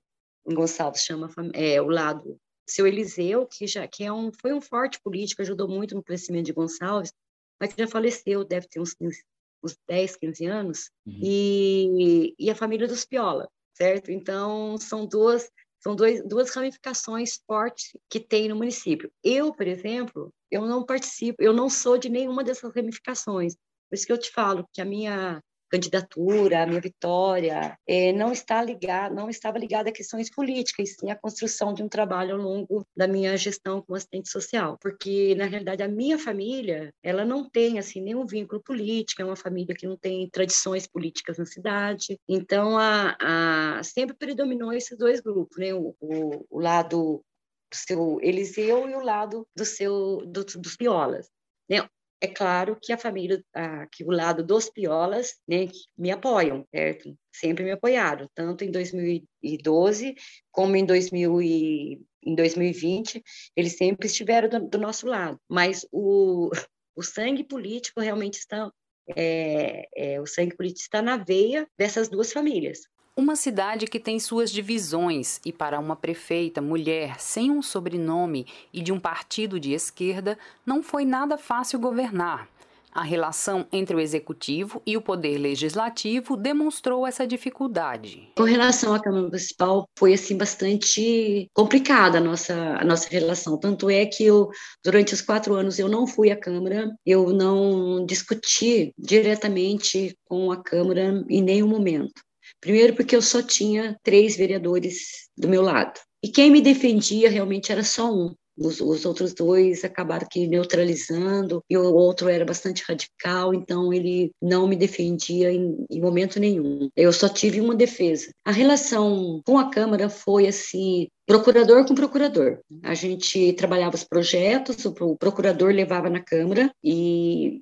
em 0.46 0.54
Gonçalves 0.54 1.02
chama 1.02 1.30
é, 1.54 1.82
o 1.82 1.88
lado 1.88 2.38
seu 2.70 2.88
Eliseu, 2.88 3.46
que 3.46 3.68
já 3.68 3.88
que 3.88 4.04
é 4.04 4.12
um, 4.12 4.32
foi 4.34 4.54
um 4.54 4.62
forte 4.62 5.00
político, 5.02 5.42
ajudou 5.42 5.68
muito 5.68 5.96
no 5.96 6.04
crescimento 6.04 6.46
de 6.46 6.54
Gonçalves, 6.54 7.12
mas 7.60 7.74
que 7.74 7.82
já 7.82 7.88
faleceu, 7.88 8.44
deve 8.44 8.68
ter 8.68 8.80
uns 8.80 8.94
15, 8.94 9.24
uns 9.64 9.78
10, 9.88 10.16
15 10.18 10.46
anos, 10.46 10.90
uhum. 11.06 11.20
e, 11.24 12.36
e 12.38 12.50
a 12.50 12.56
família 12.56 12.88
dos 12.88 13.06
Piola, 13.06 13.50
certo? 13.74 14.12
Então, 14.12 14.78
são 14.78 15.06
duas, 15.06 15.50
são 15.80 15.96
dois, 15.96 16.24
duas 16.28 16.50
ramificações 16.52 17.40
fortes 17.46 17.98
que 18.10 18.20
tem 18.20 18.50
no 18.50 18.56
município. 18.56 19.12
Eu, 19.24 19.54
por 19.54 19.68
exemplo, 19.68 20.34
eu 20.50 20.66
não 20.66 20.86
participo, 20.86 21.42
eu 21.42 21.54
não 21.54 21.70
sou 21.70 21.98
de 21.98 22.10
nenhuma 22.10 22.44
dessas 22.44 22.74
ramificações. 22.74 23.56
Por 23.90 23.96
isso 23.96 24.06
que 24.06 24.14
eu 24.14 24.18
te 24.18 24.32
falo 24.32 24.68
que 24.74 24.82
a 24.82 24.86
minha 24.86 25.42
candidatura, 25.72 26.62
a 26.62 26.68
minha 26.68 26.82
vitória, 26.82 27.78
é, 27.88 28.12
não 28.12 28.32
está 28.32 28.62
ligada, 28.62 29.16
não 29.16 29.30
estava 29.30 29.58
ligada 29.58 29.90
a 29.90 29.94
questões 29.94 30.30
políticas, 30.30 30.96
sim 31.00 31.10
a 31.10 31.16
construção 31.16 31.74
de 31.74 31.82
um 31.82 31.88
trabalho 31.88 32.36
ao 32.36 32.42
longo 32.42 32.86
da 32.96 33.08
minha 33.08 33.38
gestão 33.38 33.82
como 33.82 33.96
assistente 33.96 34.30
social, 34.30 34.78
porque 34.82 35.34
na 35.36 35.46
realidade 35.46 35.82
a 35.82 35.88
minha 35.88 36.20
família, 36.20 36.94
ela 37.02 37.24
não 37.24 37.50
tem 37.50 37.80
assim 37.80 38.02
nenhum 38.02 38.26
vínculo 38.26 38.62
político, 38.62 39.22
é 39.22 39.26
uma 39.26 39.36
família 39.36 39.74
que 39.74 39.88
não 39.88 39.96
tem 39.96 40.30
tradições 40.30 40.86
políticas 40.86 41.38
na 41.38 41.46
cidade, 41.46 42.20
então 42.28 42.78
a, 42.78 43.16
a 43.22 43.84
sempre 43.84 44.16
predominou 44.16 44.74
esses 44.74 44.98
dois 44.98 45.22
grupos, 45.22 45.58
né, 45.58 45.74
o, 45.74 45.96
o, 46.02 46.46
o 46.50 46.60
lado 46.60 47.24
do 47.72 47.78
seu 47.78 48.20
Eliseu 48.22 48.90
e 48.90 48.96
o 48.96 49.00
lado 49.00 49.48
do 49.56 49.64
seu 49.64 50.18
do, 50.26 50.44
dos 50.44 50.76
Piolas. 50.76 51.30
Né? 51.70 51.88
É 52.24 52.28
claro 52.28 52.78
que 52.80 52.94
a 52.94 52.98
família, 53.00 53.44
que 53.92 54.04
o 54.04 54.12
lado 54.12 54.44
dos 54.46 54.70
piolas, 54.70 55.40
né, 55.48 55.68
me 55.98 56.12
apoiam, 56.12 56.64
certo? 56.70 57.18
Sempre 57.34 57.64
me 57.64 57.72
apoiaram, 57.72 58.30
tanto 58.36 58.64
em 58.64 58.70
2012 58.70 60.14
como 60.52 60.76
em, 60.76 60.86
2000 60.86 61.42
e, 61.42 62.00
em 62.24 62.36
2020, 62.36 63.24
eles 63.56 63.76
sempre 63.76 64.06
estiveram 64.06 64.48
do, 64.48 64.68
do 64.68 64.78
nosso 64.78 65.08
lado. 65.08 65.40
Mas 65.50 65.84
o, 65.92 66.52
o 66.96 67.02
sangue 67.02 67.44
político 67.44 68.00
realmente 68.00 68.36
está 68.36 68.72
é, 69.16 69.88
é, 69.96 70.22
o 70.22 70.28
sangue 70.28 70.56
político 70.56 70.82
está 70.82 71.02
na 71.02 71.18
veia 71.18 71.68
dessas 71.78 72.08
duas 72.08 72.32
famílias. 72.32 72.82
Uma 73.16 73.36
cidade 73.36 73.88
que 73.88 74.00
tem 74.00 74.20
suas 74.22 74.50
divisões 74.50 75.42
e 75.46 75.52
para 75.52 75.80
uma 75.80 75.98
prefeita 75.98 76.62
mulher 76.62 77.20
sem 77.20 77.52
um 77.52 77.62
sobrenome 77.62 78.48
e 78.74 78.82
de 78.82 78.94
um 78.94 79.00
partido 79.00 79.60
de 79.60 79.74
esquerda 79.74 80.38
não 80.66 80.82
foi 80.82 81.04
nada 81.04 81.38
fácil 81.38 81.78
governar. 81.78 82.48
A 82.94 83.04
relação 83.04 83.66
entre 83.72 83.96
o 83.96 84.00
executivo 84.00 84.82
e 84.86 84.96
o 84.96 85.02
poder 85.02 85.38
legislativo 85.38 86.36
demonstrou 86.38 87.06
essa 87.06 87.28
dificuldade. 87.28 88.30
Com 88.36 88.44
relação 88.44 88.94
à 88.94 89.00
Câmara 89.02 89.24
Municipal, 89.24 89.86
foi 89.98 90.14
assim 90.14 90.38
bastante 90.38 91.48
complicada 91.54 92.18
a 92.18 92.22
nossa, 92.22 92.54
a 92.54 92.84
nossa 92.84 93.10
relação. 93.10 93.58
Tanto 93.58 93.90
é 93.90 94.06
que 94.06 94.26
eu, 94.26 94.50
durante 94.84 95.14
os 95.14 95.22
quatro 95.22 95.54
anos, 95.54 95.80
eu 95.80 95.88
não 95.88 96.06
fui 96.08 96.32
à 96.32 96.36
Câmara, 96.36 96.90
eu 97.06 97.32
não 97.32 98.06
discuti 98.06 98.94
diretamente 98.98 100.14
com 100.26 100.52
a 100.52 100.62
Câmara 100.62 101.24
em 101.30 101.42
nenhum 101.42 101.68
momento. 101.68 102.22
Primeiro, 102.62 102.96
porque 102.96 103.16
eu 103.16 103.22
só 103.22 103.42
tinha 103.42 103.98
três 104.04 104.38
vereadores 104.38 105.30
do 105.36 105.50
meu 105.50 105.62
lado. 105.62 106.00
E 106.24 106.30
quem 106.30 106.52
me 106.52 106.62
defendia 106.62 107.30
realmente 107.30 107.72
era 107.72 107.84
só 107.84 108.14
um, 108.14 108.36
os, 108.58 108.80
os, 108.80 109.06
outros 109.06 109.34
dois 109.34 109.84
acabaram 109.84 110.28
que 110.30 110.48
neutralizando, 110.48 111.64
e 111.70 111.78
o 111.78 111.94
outro 111.94 112.30
era 112.30 112.46
bastante 112.46 112.84
radical, 112.88 113.54
então 113.54 113.92
ele 113.94 114.32
não 114.42 114.68
me 114.68 114.76
defendia 114.76 115.52
em, 115.52 115.86
em 115.90 116.02
momento 116.02 116.40
nenhum. 116.40 116.90
Eu 116.96 117.12
só 117.12 117.28
tive 117.28 117.60
uma 117.60 117.76
defesa. 117.76 118.32
A 118.46 118.52
relação 118.52 119.42
com 119.46 119.58
a 119.58 119.70
Câmara 119.70 120.10
foi 120.10 120.48
assim, 120.48 121.08
procurador 121.26 121.86
com 121.86 121.96
procurador. 121.96 122.60
A 122.84 122.94
gente 122.94 123.54
trabalhava 123.54 123.96
os 123.96 124.04
projetos, 124.04 124.86
o 124.86 125.16
procurador 125.16 125.74
levava 125.74 126.10
na 126.10 126.20
Câmara 126.20 126.72
e 126.84 127.62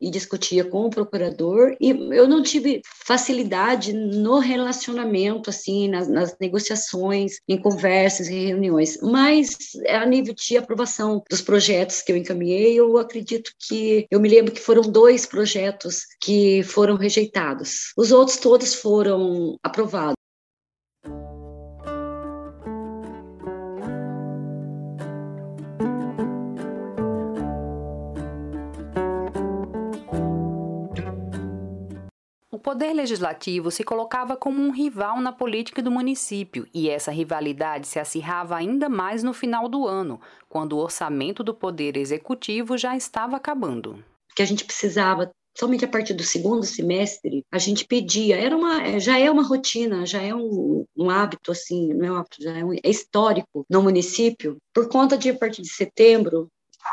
e 0.00 0.10
discutia 0.10 0.64
com 0.64 0.86
o 0.86 0.90
procurador 0.90 1.76
e 1.80 1.90
eu 1.90 2.28
não 2.28 2.42
tive 2.42 2.82
facilidade 3.04 3.92
no 3.92 4.38
relacionamento 4.38 5.50
assim 5.50 5.88
nas, 5.88 6.08
nas, 6.08 6.36
negociações 6.40 7.38
em 7.48 7.56
conversas 7.58 8.28
em 8.28 8.46
reuniões. 8.46 8.98
Mas 9.02 9.56
a 9.88 10.04
nível 10.04 10.34
de 10.34 10.56
aprovação 10.56 11.22
dos 11.30 11.40
projetos 11.40 12.02
que 12.02 12.12
eu 12.12 12.16
encaminhei 12.16 12.74
eu 12.74 12.98
acredito 12.98 13.52
que 13.68 14.06
eu 14.10 14.20
me 14.20 14.28
lembro 14.28 14.52
que 14.52 14.60
foram 14.60 14.82
dois 14.82 15.26
projetos 15.26 16.02
que 16.20 16.62
foram 16.62 16.96
rejeitados. 16.96 17.92
Os 17.96 18.12
outros 18.12 18.36
todos 18.36 18.74
foram 18.74 19.58
aprovados 19.62 20.15
poder 32.66 32.92
legislativo 32.92 33.70
se 33.70 33.84
colocava 33.84 34.36
como 34.36 34.60
um 34.60 34.72
rival 34.72 35.20
na 35.20 35.30
política 35.30 35.80
do 35.80 35.88
município 35.88 36.66
e 36.74 36.90
essa 36.90 37.12
rivalidade 37.12 37.86
se 37.86 38.00
acirrava 38.00 38.56
ainda 38.56 38.88
mais 38.88 39.22
no 39.22 39.32
final 39.32 39.68
do 39.68 39.86
ano, 39.86 40.20
quando 40.48 40.72
o 40.72 40.80
orçamento 40.80 41.44
do 41.44 41.54
poder 41.54 41.96
executivo 41.96 42.76
já 42.76 42.96
estava 42.96 43.36
acabando. 43.36 44.04
Que 44.34 44.42
a 44.42 44.44
gente 44.44 44.64
precisava 44.64 45.30
somente 45.56 45.84
a 45.84 45.88
partir 45.88 46.14
do 46.14 46.24
segundo 46.24 46.66
semestre, 46.66 47.44
a 47.52 47.58
gente 47.58 47.86
pedia, 47.86 48.36
era 48.36 48.56
uma, 48.56 48.98
já 48.98 49.16
é 49.16 49.30
uma 49.30 49.44
rotina, 49.44 50.04
já 50.04 50.20
é 50.20 50.34
um, 50.34 50.84
um 50.96 51.08
hábito, 51.08 51.52
assim, 51.52 51.94
não 51.94 52.04
é 52.04 52.10
um 52.10 52.16
hábito, 52.16 52.42
já 52.42 52.50
é, 52.50 52.64
um, 52.64 52.72
é 52.72 52.90
histórico 52.90 53.64
no 53.70 53.80
município, 53.80 54.56
por 54.74 54.88
conta 54.88 55.16
de, 55.16 55.30
a 55.30 55.38
partir 55.38 55.62
de 55.62 55.72
setembro, 55.72 56.48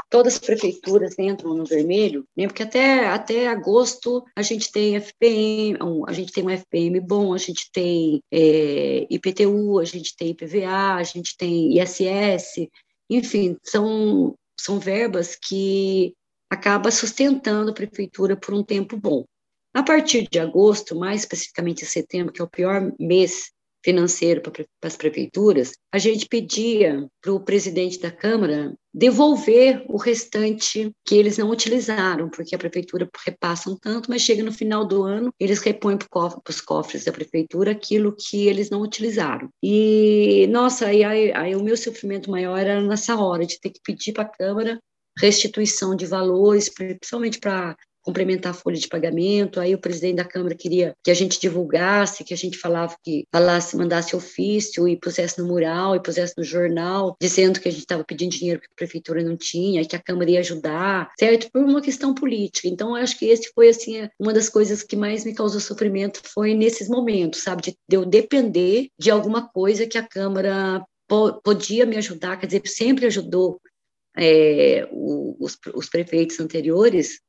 todas 0.10 0.34
as 0.34 0.40
prefeituras 0.40 1.18
entram 1.18 1.54
no 1.56 1.66
vermelho, 1.66 2.26
né? 2.36 2.48
porque 2.48 2.64
até, 2.64 3.08
até 3.08 3.48
agosto 3.48 4.24
a 4.36 4.42
gente 4.42 4.72
tem 4.72 4.96
FPM, 4.96 5.78
a 6.08 6.14
gente 6.14 6.32
tem 6.32 6.44
um 6.44 6.50
FPM 6.50 7.00
bom, 7.00 7.34
a 7.34 7.38
gente 7.38 7.70
tem 7.72 8.22
é, 8.32 9.08
IPTU, 9.10 9.80
a 9.80 9.86
gente 9.86 10.16
tem 10.16 10.30
IPVA, 10.30 10.96
a 10.96 11.04
gente 11.04 11.36
tem 11.38 11.80
ISS, 11.80 12.68
enfim, 13.10 13.58
são, 13.64 14.36
são 14.60 14.80
verbas 14.80 15.36
que 15.36 16.14
acaba 16.50 16.92
sustentando 16.92 17.72
a 17.72 17.74
prefeitura 17.74 18.36
por 18.36 18.54
um 18.54 18.64
tempo 18.64 18.96
bom. 18.96 19.26
A 19.74 19.82
partir 19.82 20.28
de 20.30 20.40
agosto, 20.40 20.96
mais 20.96 21.22
especificamente 21.22 21.86
setembro, 21.86 22.32
que 22.32 22.40
é 22.40 22.44
o 22.44 22.50
pior 22.50 22.92
mês 23.00 23.52
financeiro 23.84 24.42
para 24.42 24.66
as 24.84 24.96
prefeituras, 24.96 25.74
a 25.92 25.98
gente 25.98 26.28
pedia 26.28 27.08
para 27.22 27.34
o 27.34 27.40
presidente 27.40 28.00
da 28.00 28.10
Câmara 28.10 28.74
devolver 28.94 29.84
o 29.90 29.98
restante 29.98 30.92
que 31.06 31.16
eles 31.16 31.38
não 31.38 31.50
utilizaram, 31.50 32.30
porque 32.30 32.56
a 32.56 32.60
prefeitura 32.60 33.10
repassa 33.26 33.70
um 33.70 33.76
tanto, 33.76 34.10
mas 34.10 34.22
chega 34.22 34.44
no 34.44 34.52
final 34.52 34.86
do 34.86 35.04
ano, 35.04 35.34
eles 35.40 35.60
repõem 35.60 35.98
para 35.98 36.08
os 36.48 36.62
cofres 36.62 37.04
da 37.04 37.12
prefeitura 37.12 37.72
aquilo 37.72 38.16
que 38.16 38.48
eles 38.48 38.70
não 38.70 38.82
utilizaram. 38.82 39.50
E, 39.62 40.48
nossa, 40.52 40.88
aí, 40.88 41.04
aí, 41.04 41.56
o 41.56 41.64
meu 41.64 41.76
sofrimento 41.76 42.30
maior 42.30 42.58
era 42.58 42.82
nessa 42.82 43.16
hora, 43.16 43.46
de 43.46 43.60
ter 43.60 43.72
que 43.72 43.82
pedir 43.84 44.14
para 44.14 44.24
a 44.24 44.30
Câmara 44.30 44.80
restituição 45.18 45.96
de 45.96 46.06
valores, 46.06 46.70
principalmente 46.70 47.40
para 47.40 47.76
complementar 48.04 48.52
a 48.52 48.56
folha 48.56 48.78
de 48.78 48.88
pagamento. 48.88 49.60
Aí 49.60 49.74
o 49.74 49.80
presidente 49.80 50.18
da 50.18 50.26
Câmara 50.26 50.56
queria 50.56 50.94
que 51.04 51.10
a 51.10 51.14
gente 51.14 51.40
divulgasse, 51.40 52.24
que 52.24 52.34
a 52.34 52.38
gente 52.38 52.58
falava 52.58 52.96
que 53.04 53.26
falasse, 53.32 53.78
mandasse 53.78 54.16
ofício 54.16 54.88
e 54.88 54.98
pusesse 54.98 55.40
no 55.40 55.48
mural 55.48 55.96
e 55.96 56.02
pusesse 56.02 56.34
no 56.38 56.44
jornal, 56.44 57.16
dizendo 57.20 57.60
que 57.60 57.68
a 57.68 57.72
gente 57.72 57.82
estava 57.82 58.04
pedindo 58.04 58.32
dinheiro 58.32 58.60
que 58.60 58.68
a 58.68 58.76
prefeitura 58.76 59.24
não 59.24 59.38
tinha 59.38 59.82
e 59.82 59.86
que 59.86 59.96
a 59.96 60.02
Câmara 60.02 60.30
ia 60.30 60.40
ajudar, 60.40 61.12
certo? 61.18 61.50
Por 61.52 61.64
uma 61.64 61.82
questão 61.82 62.14
política. 62.14 62.68
Então, 62.68 62.90
eu 62.90 63.04
acho 63.04 63.18
que 63.18 63.26
esse 63.26 63.52
foi 63.54 63.70
assim 63.70 64.08
uma 64.20 64.34
das 64.34 64.50
coisas 64.50 64.84
que 64.84 64.96
mais 64.96 65.24
me 65.24 65.34
causou 65.34 65.60
sofrimento 65.60 66.22
foi 66.24 66.54
nesses 66.54 66.88
momentos, 66.88 67.42
sabe, 67.42 67.62
de 67.62 67.76
eu 67.90 68.06
depender 68.06 68.90
de 69.00 69.10
alguma 69.10 69.48
coisa 69.48 69.88
que 69.88 69.98
a 69.98 70.08
Câmara 70.08 70.84
podia 71.44 71.86
me 71.86 71.98
ajudar, 71.98 72.38
quer 72.38 72.48
dizer, 72.48 72.62
sempre 72.66 73.06
ajudou 73.06 73.60
é, 74.18 74.88
os, 74.92 75.58
os 75.74 75.90
prefeitos 75.90 76.40
anteriores, 76.40 77.20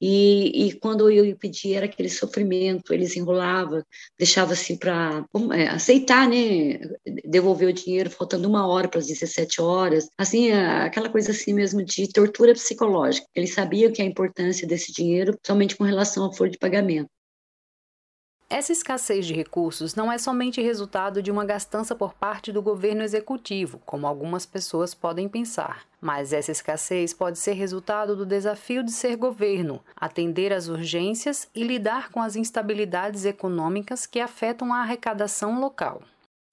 e, 0.00 0.68
e, 0.68 0.72
quando 0.78 1.10
eu 1.10 1.36
pedi 1.36 1.74
era 1.74 1.86
aquele 1.86 2.08
sofrimento, 2.08 2.92
eles 2.92 3.16
enrolavam, 3.16 3.82
deixava 4.18 4.52
assim 4.52 4.76
para 4.76 5.24
é, 5.54 5.68
aceitar, 5.68 6.28
né, 6.28 6.78
devolver 7.24 7.68
o 7.68 7.72
dinheiro 7.72 8.10
faltando 8.10 8.48
uma 8.48 8.66
hora 8.66 8.88
para 8.88 9.00
as 9.00 9.06
17 9.06 9.60
horas, 9.60 10.08
assim, 10.18 10.52
aquela 10.52 11.08
coisa 11.08 11.30
assim 11.30 11.54
mesmo 11.54 11.84
de 11.84 12.08
tortura 12.12 12.52
psicológica. 12.52 13.26
Eles 13.34 13.54
sabiam 13.54 13.92
que 13.92 14.02
a 14.02 14.04
importância 14.04 14.66
desse 14.66 14.92
dinheiro 14.92 15.36
somente 15.44 15.76
com 15.76 15.84
relação 15.84 16.24
ao 16.24 16.32
folha 16.34 16.50
de 16.50 16.58
pagamento. 16.58 17.08
Essa 18.48 18.70
escassez 18.70 19.26
de 19.26 19.34
recursos 19.34 19.96
não 19.96 20.10
é 20.10 20.18
somente 20.18 20.62
resultado 20.62 21.20
de 21.20 21.32
uma 21.32 21.44
gastança 21.44 21.96
por 21.96 22.14
parte 22.14 22.52
do 22.52 22.62
governo 22.62 23.02
executivo, 23.02 23.80
como 23.84 24.06
algumas 24.06 24.46
pessoas 24.46 24.94
podem 24.94 25.28
pensar, 25.28 25.84
mas 26.00 26.32
essa 26.32 26.52
escassez 26.52 27.12
pode 27.12 27.40
ser 27.40 27.54
resultado 27.54 28.14
do 28.14 28.24
desafio 28.24 28.84
de 28.84 28.92
ser 28.92 29.16
governo, 29.16 29.82
atender 29.96 30.52
às 30.52 30.68
urgências 30.68 31.50
e 31.52 31.64
lidar 31.64 32.12
com 32.12 32.22
as 32.22 32.36
instabilidades 32.36 33.24
econômicas 33.24 34.06
que 34.06 34.20
afetam 34.20 34.72
a 34.72 34.78
arrecadação 34.78 35.60
local. 35.60 36.00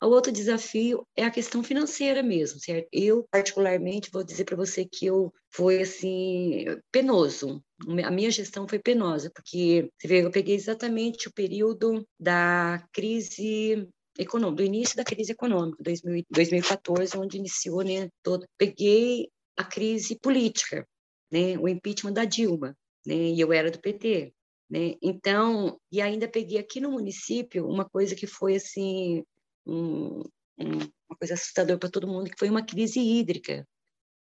O 0.03 0.09
outro 0.09 0.31
desafio 0.31 1.07
é 1.15 1.23
a 1.23 1.31
questão 1.31 1.63
financeira 1.63 2.21
mesmo, 2.21 2.59
certo? 2.59 2.87
Eu, 2.91 3.25
particularmente, 3.31 4.11
vou 4.11 4.23
dizer 4.23 4.43
para 4.43 4.57
você 4.57 4.85
que 4.85 5.05
eu 5.05 5.33
foi 5.49 5.81
assim 5.81 6.65
penoso. 6.91 7.63
A 8.03 8.11
minha 8.11 8.29
gestão 8.29 8.67
foi 8.67 8.79
penosa, 8.79 9.31
porque 9.33 9.89
você 9.97 10.07
vê, 10.07 10.25
eu 10.25 10.31
peguei 10.31 10.55
exatamente 10.55 11.29
o 11.29 11.33
período 11.33 12.05
da 12.19 12.85
crise 12.91 13.87
econômica, 14.17 14.61
do 14.61 14.67
início 14.67 14.95
da 14.97 15.03
crise 15.05 15.31
econômica, 15.31 15.81
2014, 16.29 17.17
onde 17.17 17.37
iniciou, 17.37 17.81
né, 17.81 18.09
todo. 18.21 18.45
Peguei 18.57 19.29
a 19.57 19.63
crise 19.63 20.19
política, 20.19 20.85
né, 21.31 21.57
o 21.57 21.67
impeachment 21.67 22.13
da 22.13 22.25
Dilma, 22.25 22.75
né, 23.05 23.15
e 23.15 23.39
eu 23.39 23.53
era 23.53 23.71
do 23.71 23.79
PT, 23.79 24.33
né? 24.69 24.95
Então, 25.01 25.79
e 25.91 26.01
ainda 26.01 26.27
peguei 26.27 26.57
aqui 26.57 26.79
no 26.81 26.91
município 26.91 27.67
uma 27.67 27.87
coisa 27.87 28.15
que 28.15 28.27
foi 28.27 28.55
assim 28.55 29.23
um, 29.65 30.21
um, 30.57 30.77
uma 31.07 31.17
coisa 31.17 31.33
assustadora 31.33 31.79
para 31.79 31.89
todo 31.89 32.07
mundo, 32.07 32.29
que 32.29 32.37
foi 32.37 32.49
uma 32.49 32.65
crise 32.65 32.99
hídrica, 32.99 33.67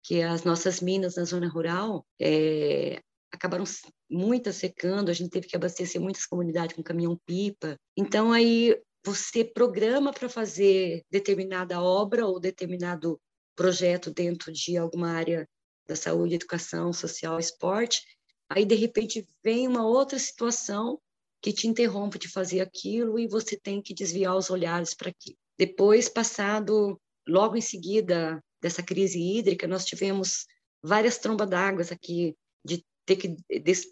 que 0.02 0.22
as 0.22 0.44
nossas 0.44 0.80
minas 0.80 1.16
na 1.16 1.24
zona 1.24 1.48
rural 1.48 2.06
é, 2.20 3.00
acabaram 3.32 3.64
muitas 4.10 4.56
secando, 4.56 5.10
a 5.10 5.14
gente 5.14 5.30
teve 5.30 5.46
que 5.46 5.56
abastecer 5.56 6.00
muitas 6.00 6.26
comunidades 6.26 6.76
com 6.76 6.82
caminhão-pipa. 6.82 7.76
Então, 7.96 8.32
aí 8.32 8.78
você 9.04 9.44
programa 9.44 10.12
para 10.12 10.28
fazer 10.28 11.02
determinada 11.10 11.82
obra 11.82 12.26
ou 12.26 12.40
determinado 12.40 13.20
projeto 13.56 14.10
dentro 14.10 14.52
de 14.52 14.76
alguma 14.76 15.10
área 15.10 15.48
da 15.86 15.94
saúde, 15.94 16.34
educação, 16.36 16.92
social, 16.92 17.38
esporte, 17.38 18.02
aí 18.48 18.64
de 18.64 18.74
repente 18.74 19.28
vem 19.42 19.68
uma 19.68 19.86
outra 19.86 20.18
situação 20.18 20.98
que 21.44 21.52
te 21.52 21.68
interrompe 21.68 22.18
de 22.18 22.26
fazer 22.26 22.62
aquilo 22.62 23.18
e 23.18 23.28
você 23.28 23.54
tem 23.54 23.82
que 23.82 23.92
desviar 23.92 24.34
os 24.34 24.48
olhares 24.48 24.94
para 24.94 25.10
aquilo. 25.10 25.36
Depois, 25.58 26.08
passado, 26.08 26.98
logo 27.28 27.54
em 27.54 27.60
seguida 27.60 28.42
dessa 28.62 28.82
crise 28.82 29.20
hídrica, 29.20 29.68
nós 29.68 29.84
tivemos 29.84 30.46
várias 30.82 31.18
trombas 31.18 31.50
d'água 31.50 31.82
aqui, 31.90 32.34
de 32.64 32.82
ter 33.04 33.16
que 33.16 33.36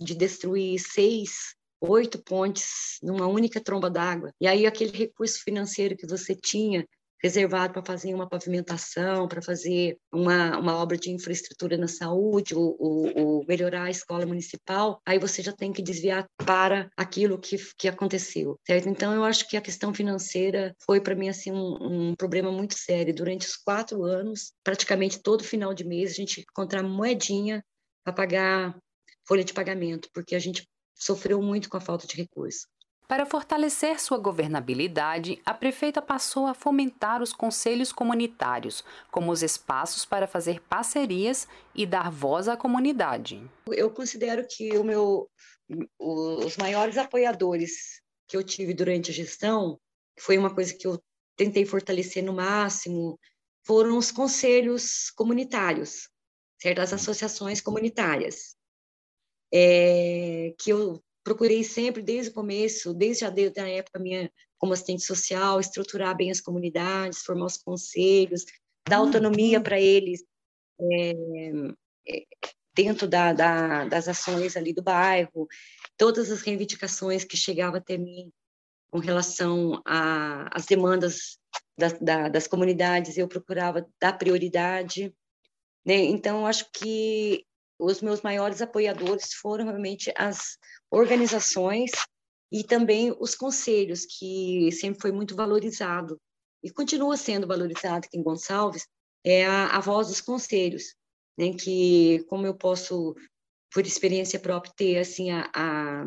de 0.00 0.14
destruir 0.14 0.80
seis, 0.80 1.54
oito 1.78 2.22
pontes 2.22 2.96
numa 3.02 3.26
única 3.26 3.60
tromba 3.60 3.90
d'água. 3.90 4.32
E 4.40 4.46
aí 4.46 4.64
aquele 4.64 4.96
recurso 4.96 5.42
financeiro 5.44 5.94
que 5.94 6.06
você 6.06 6.34
tinha 6.34 6.88
reservado 7.22 7.72
para 7.72 7.85
fazer 7.85 8.12
uma 8.14 8.28
pavimentação, 8.28 9.28
para 9.28 9.40
fazer 9.40 9.96
uma, 10.12 10.58
uma 10.58 10.76
obra 10.76 10.96
de 10.96 11.11
infraestrutura 11.11 11.76
na 11.76 11.87
saúde, 11.87 12.54
ou, 12.54 12.76
ou, 12.78 13.18
ou, 13.18 13.46
melhorar 13.46 13.85
a 13.85 13.90
escola 13.90 14.26
municipal, 14.26 15.00
aí 15.06 15.18
você 15.18 15.42
já 15.42 15.52
tem 15.52 15.72
que 15.72 15.82
desviar 15.82 16.26
para 16.37 16.90
aquilo 16.96 17.38
que, 17.38 17.56
que 17.78 17.88
aconteceu, 17.88 18.58
certo? 18.66 18.88
Então, 18.88 19.14
eu 19.14 19.24
acho 19.24 19.48
que 19.48 19.56
a 19.56 19.61
questão 19.61 19.94
financeira 19.94 20.74
foi 20.85 21.00
para 21.00 21.14
mim 21.14 21.28
assim 21.28 21.52
um, 21.52 22.11
um, 22.11 22.14
problema 22.16 22.50
muito 22.50 22.76
sério. 22.76 23.14
Durante 23.14 23.46
os 23.46 23.56
quatro 23.56 24.02
anos, 24.04 24.52
praticamente 24.64 25.22
todo 25.22 25.44
final 25.44 25.72
de 25.72 25.85
mês, 25.85 26.11
a 26.11 26.14
gente 26.14 26.40
encontrar 26.40 26.82
moedinha 26.82 27.62
para 28.04 28.12
pagar 28.12 28.76
folha 29.26 29.44
de 29.44 29.52
pagamento, 29.52 30.08
porque 30.12 30.35
a 30.35 30.38
gente 30.38 30.66
sofreu 30.94 31.40
muito 31.40 31.68
com 31.68 31.76
a 31.76 31.80
falta 31.80 32.06
de 32.06 32.16
recurso. 32.16 32.66
Para 33.08 33.26
fortalecer 33.26 34.00
sua 34.00 34.16
governabilidade, 34.16 35.40
a 35.44 35.52
prefeita 35.52 36.00
passou 36.00 36.46
a 36.46 36.54
fomentar 36.54 37.22
os 37.22 37.32
conselhos 37.32 37.92
comunitários 37.92 38.82
como 39.10 39.30
os 39.30 39.42
espaços 39.42 40.04
para 40.04 40.26
fazer 40.26 40.60
parcerias 40.62 41.46
e 41.74 41.84
dar 41.84 42.10
voz 42.10 42.48
à 42.48 42.56
comunidade. 42.56 43.42
Eu 43.66 43.90
considero 43.90 44.46
que 44.48 44.76
o 44.78 44.84
meu, 44.84 45.28
os 45.98 46.56
maiores 46.56 46.96
apoiadores 46.96 48.00
que 48.26 48.36
eu 48.36 48.42
tive 48.42 48.72
durante 48.72 49.10
a 49.10 49.14
gestão, 49.14 49.78
foi 50.18 50.38
uma 50.38 50.54
coisa 50.54 50.74
que 50.74 50.86
eu 50.86 50.98
tentei 51.36 51.66
fortalecer 51.66 52.22
no 52.22 52.32
máximo, 52.32 53.18
foram 53.66 53.98
os 53.98 54.10
conselhos 54.10 55.10
comunitários, 55.10 56.08
certas 56.60 56.92
associações 56.92 57.60
comunitárias, 57.60 58.56
é, 59.52 60.54
que 60.58 60.70
eu 60.70 61.02
procurei 61.24 61.62
sempre, 61.64 62.02
desde 62.02 62.30
o 62.30 62.35
começo, 62.35 62.92
desde 62.94 63.24
a, 63.24 63.30
desde 63.30 63.61
a 63.61 63.68
época 63.68 63.98
minha 63.98 64.30
como 64.58 64.72
assistente 64.72 65.02
social, 65.02 65.58
estruturar 65.58 66.16
bem 66.16 66.30
as 66.30 66.40
comunidades, 66.40 67.22
formar 67.22 67.46
os 67.46 67.56
conselhos, 67.56 68.44
dar 68.88 69.00
uhum. 69.00 69.06
autonomia 69.06 69.61
para 69.61 69.80
eles 69.80 70.24
é, 70.80 71.11
é, 72.08 72.24
dentro 72.74 73.06
da, 73.06 73.32
da, 73.32 73.85
das 73.85 74.08
ações 74.08 74.56
ali 74.56 74.72
do 74.72 74.82
bairro, 74.82 75.46
todas 75.96 76.30
as 76.30 76.42
reivindicações 76.42 77.24
que 77.24 77.37
chegavam 77.37 77.78
até 77.78 77.96
mim 77.96 78.32
com 78.90 78.98
relação 78.98 79.80
às 79.85 80.66
demandas 80.66 81.38
das, 81.78 81.98
da, 81.98 82.28
das 82.28 82.46
comunidades, 82.46 83.16
eu 83.16 83.26
procurava 83.26 83.88
dar 83.98 84.12
prioridade. 84.18 85.14
Né? 85.85 85.96
Então, 85.96 86.46
acho 86.46 86.70
que 86.72 87.44
os 87.82 88.00
meus 88.00 88.22
maiores 88.22 88.62
apoiadores 88.62 89.34
foram 89.34 89.64
realmente 89.64 90.12
as 90.16 90.56
organizações 90.90 91.90
e 92.50 92.62
também 92.62 93.14
os 93.18 93.34
conselhos, 93.34 94.06
que 94.06 94.70
sempre 94.72 95.00
foi 95.00 95.10
muito 95.10 95.34
valorizado 95.34 96.16
e 96.62 96.70
continua 96.70 97.16
sendo 97.16 97.46
valorizado 97.46 98.06
aqui 98.06 98.16
em 98.16 98.22
Gonçalves, 98.22 98.86
é 99.24 99.44
a, 99.44 99.76
a 99.76 99.80
voz 99.80 100.08
dos 100.08 100.20
conselhos, 100.20 100.94
né, 101.36 101.52
que 101.54 102.24
como 102.28 102.46
eu 102.46 102.54
posso, 102.54 103.16
por 103.72 103.84
experiência 103.84 104.38
própria, 104.38 104.72
ter 104.76 104.98
assim 104.98 105.32
a, 105.32 105.50
a 105.52 106.06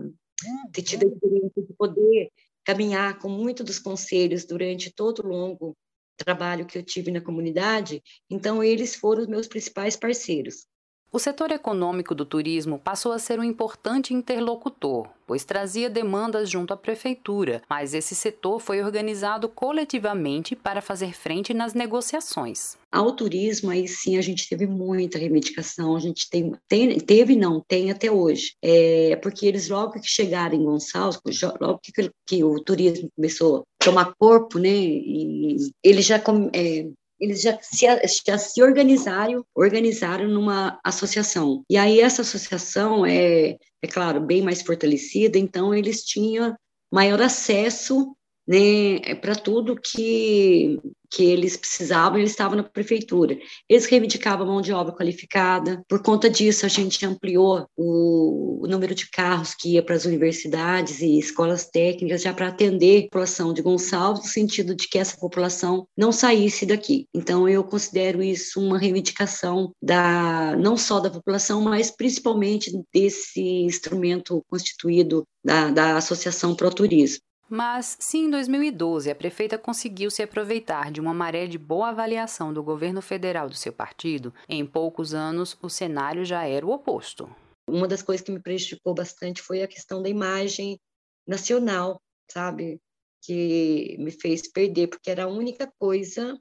ter 0.72 0.82
tido 0.82 1.06
a 1.06 1.10
experiência 1.10 1.62
de 1.62 1.74
poder 1.74 2.32
caminhar 2.64 3.20
com 3.20 3.28
muito 3.28 3.64
dos 3.64 3.80
conselhos 3.80 4.46
durante 4.46 4.94
todo 4.94 5.20
o 5.20 5.28
longo 5.28 5.76
trabalho 6.18 6.66
que 6.66 6.78
eu 6.78 6.84
tive 6.84 7.12
na 7.12 7.20
comunidade, 7.20 8.02
então 8.30 8.64
eles 8.64 8.96
foram 8.96 9.24
os 9.24 9.28
meus 9.28 9.48
principais 9.48 9.98
parceiros. 9.98 10.66
O 11.12 11.20
setor 11.20 11.52
econômico 11.52 12.14
do 12.14 12.26
turismo 12.26 12.78
passou 12.78 13.14
a 13.14 13.20
ser 13.20 13.40
um 13.40 13.44
importante 13.44 14.14
interlocutor, 14.14 15.08
pois 15.26 15.46
trazia 15.46 15.90
demandas 15.90 16.50
junto 16.50 16.74
à 16.74 16.78
prefeitura, 16.78 17.62
mas 17.70 17.94
esse 17.94 18.14
setor 18.14 18.60
foi 18.60 18.84
organizado 18.84 19.48
coletivamente 19.48 20.58
para 20.58 20.82
fazer 20.82 21.14
frente 21.14 21.54
nas 21.54 21.74
negociações. 21.74 22.78
Ao 22.92 23.14
turismo, 23.14 23.72
aí 23.72 23.88
sim 23.88 24.18
a 24.18 24.22
gente 24.22 24.50
teve 24.50 24.68
muita 24.68 25.18
reivindicação, 25.18 25.96
a 25.96 26.00
gente 26.00 26.30
tem, 26.30 26.52
tem 26.68 27.00
teve 27.00 27.36
não, 27.38 27.64
tem 27.66 27.92
até 27.92 28.12
hoje, 28.12 28.54
é, 28.62 29.16
porque 29.16 29.46
eles 29.46 29.70
logo 29.70 29.94
que 29.94 30.10
chegaram 30.10 30.56
em 30.56 30.66
Gonçalves, 30.66 31.22
logo 31.62 31.80
que, 31.82 32.12
que 32.28 32.44
o 32.44 32.62
turismo 32.62 33.10
começou 33.16 33.60
a 33.60 33.86
tomar 33.86 34.14
corpo, 34.20 34.60
né, 34.60 34.70
e 34.70 35.72
eles 35.82 36.06
já 36.06 36.18
é, 36.54 36.90
eles 37.20 37.42
já 37.42 37.58
se, 37.62 37.86
já 38.26 38.38
se 38.38 38.62
organizaram, 38.62 39.46
organizaram 39.56 40.28
numa 40.28 40.80
associação. 40.84 41.64
E 41.70 41.78
aí 41.78 42.00
essa 42.00 42.22
associação 42.22 43.06
é, 43.06 43.58
é 43.82 43.88
claro, 43.88 44.20
bem 44.20 44.42
mais 44.42 44.62
fortalecida, 44.62 45.38
então 45.38 45.74
eles 45.74 46.04
tinham 46.04 46.56
maior 46.92 47.22
acesso 47.22 48.16
né, 48.48 49.16
para 49.16 49.36
tudo 49.36 49.76
que, 49.76 50.80
que 51.10 51.24
eles 51.24 51.58
precisavam, 51.58 52.20
eles 52.20 52.32
estavam 52.32 52.58
na 52.58 52.64
prefeitura. 52.64 53.38
Eles 53.68 53.86
reivindicavam 53.86 54.46
mão 54.46 54.62
de 54.62 54.72
obra 54.72 54.94
qualificada, 54.94 55.84
por 55.88 56.02
conta 56.02 56.30
disso 56.30 56.66
a 56.66 56.70
gente 56.70 57.06
ampliou 57.06 57.68
o, 57.76 58.64
o 58.64 58.68
número 58.68 58.94
de 58.94 59.10
carros 59.10 59.56
que 59.56 59.74
ia 59.74 59.84
para 59.84 59.96
as 59.96 60.06
universidades 60.06 61.02
e 61.02 61.18
escolas 61.18 61.66
técnicas 61.68 62.22
já 62.22 62.34
para 62.34 62.50
atender 62.50 63.00
a 63.00 63.04
população 63.04 63.54
de 63.54 63.62
Gonçalves, 63.62 64.24
no 64.24 64.30
sentido 64.30 64.76
de 64.76 64.88
que 64.88 64.98
essa 64.98 65.18
população 65.18 65.88
não 65.98 66.12
saísse 66.12 66.66
daqui. 66.66 67.08
Então 67.14 67.50
eu 67.50 67.64
considero 67.64 68.22
isso 68.22 68.62
uma 68.62 68.78
reivindicação 68.78 69.72
da 69.82 70.56
não 70.58 70.78
só 70.78 71.00
da 71.00 71.10
população, 71.10 71.62
mas 71.62 71.90
principalmente 71.90 72.72
desse 72.94 73.42
instrumento 73.42 74.44
constituído 74.50 75.24
da, 75.44 75.72
da 75.72 75.98
Associação 75.98 76.56
Pro 76.56 76.74
Turismo. 76.74 77.20
Mas, 77.50 77.98
se 78.00 78.18
em 78.18 78.30
2012 78.30 79.10
a 79.10 79.16
prefeita 79.16 79.58
conseguiu 79.58 80.10
se 80.10 80.24
aproveitar 80.24 80.92
de 80.92 81.00
uma 81.00 81.14
maré 81.14 81.46
de 81.46 81.58
boa 81.58 81.90
avaliação 81.90 82.52
do 82.52 82.64
governo 82.64 83.02
federal 83.02 83.48
do 83.48 83.56
seu 83.56 83.72
partido, 83.72 84.34
em 84.50 84.66
poucos 84.66 85.14
anos 85.14 85.56
o 85.62 85.70
cenário 85.70 86.26
já 86.26 86.46
era 86.46 86.66
o 86.66 86.72
oposto. 86.72 87.30
Uma 87.70 87.88
das 87.88 88.02
coisas 88.02 88.26
que 88.26 88.32
me 88.32 88.42
prejudicou 88.42 88.96
bastante 88.96 89.42
foi 89.42 89.62
a 89.62 89.68
questão 89.68 90.02
da 90.02 90.10
imagem 90.10 90.80
nacional, 91.28 92.02
sabe? 92.32 92.80
Que 93.24 93.96
me 94.00 94.12
fez 94.12 94.52
perder, 94.52 94.88
porque 94.88 95.12
era 95.12 95.26
a 95.26 95.28
única 95.28 95.72
coisa 95.80 96.38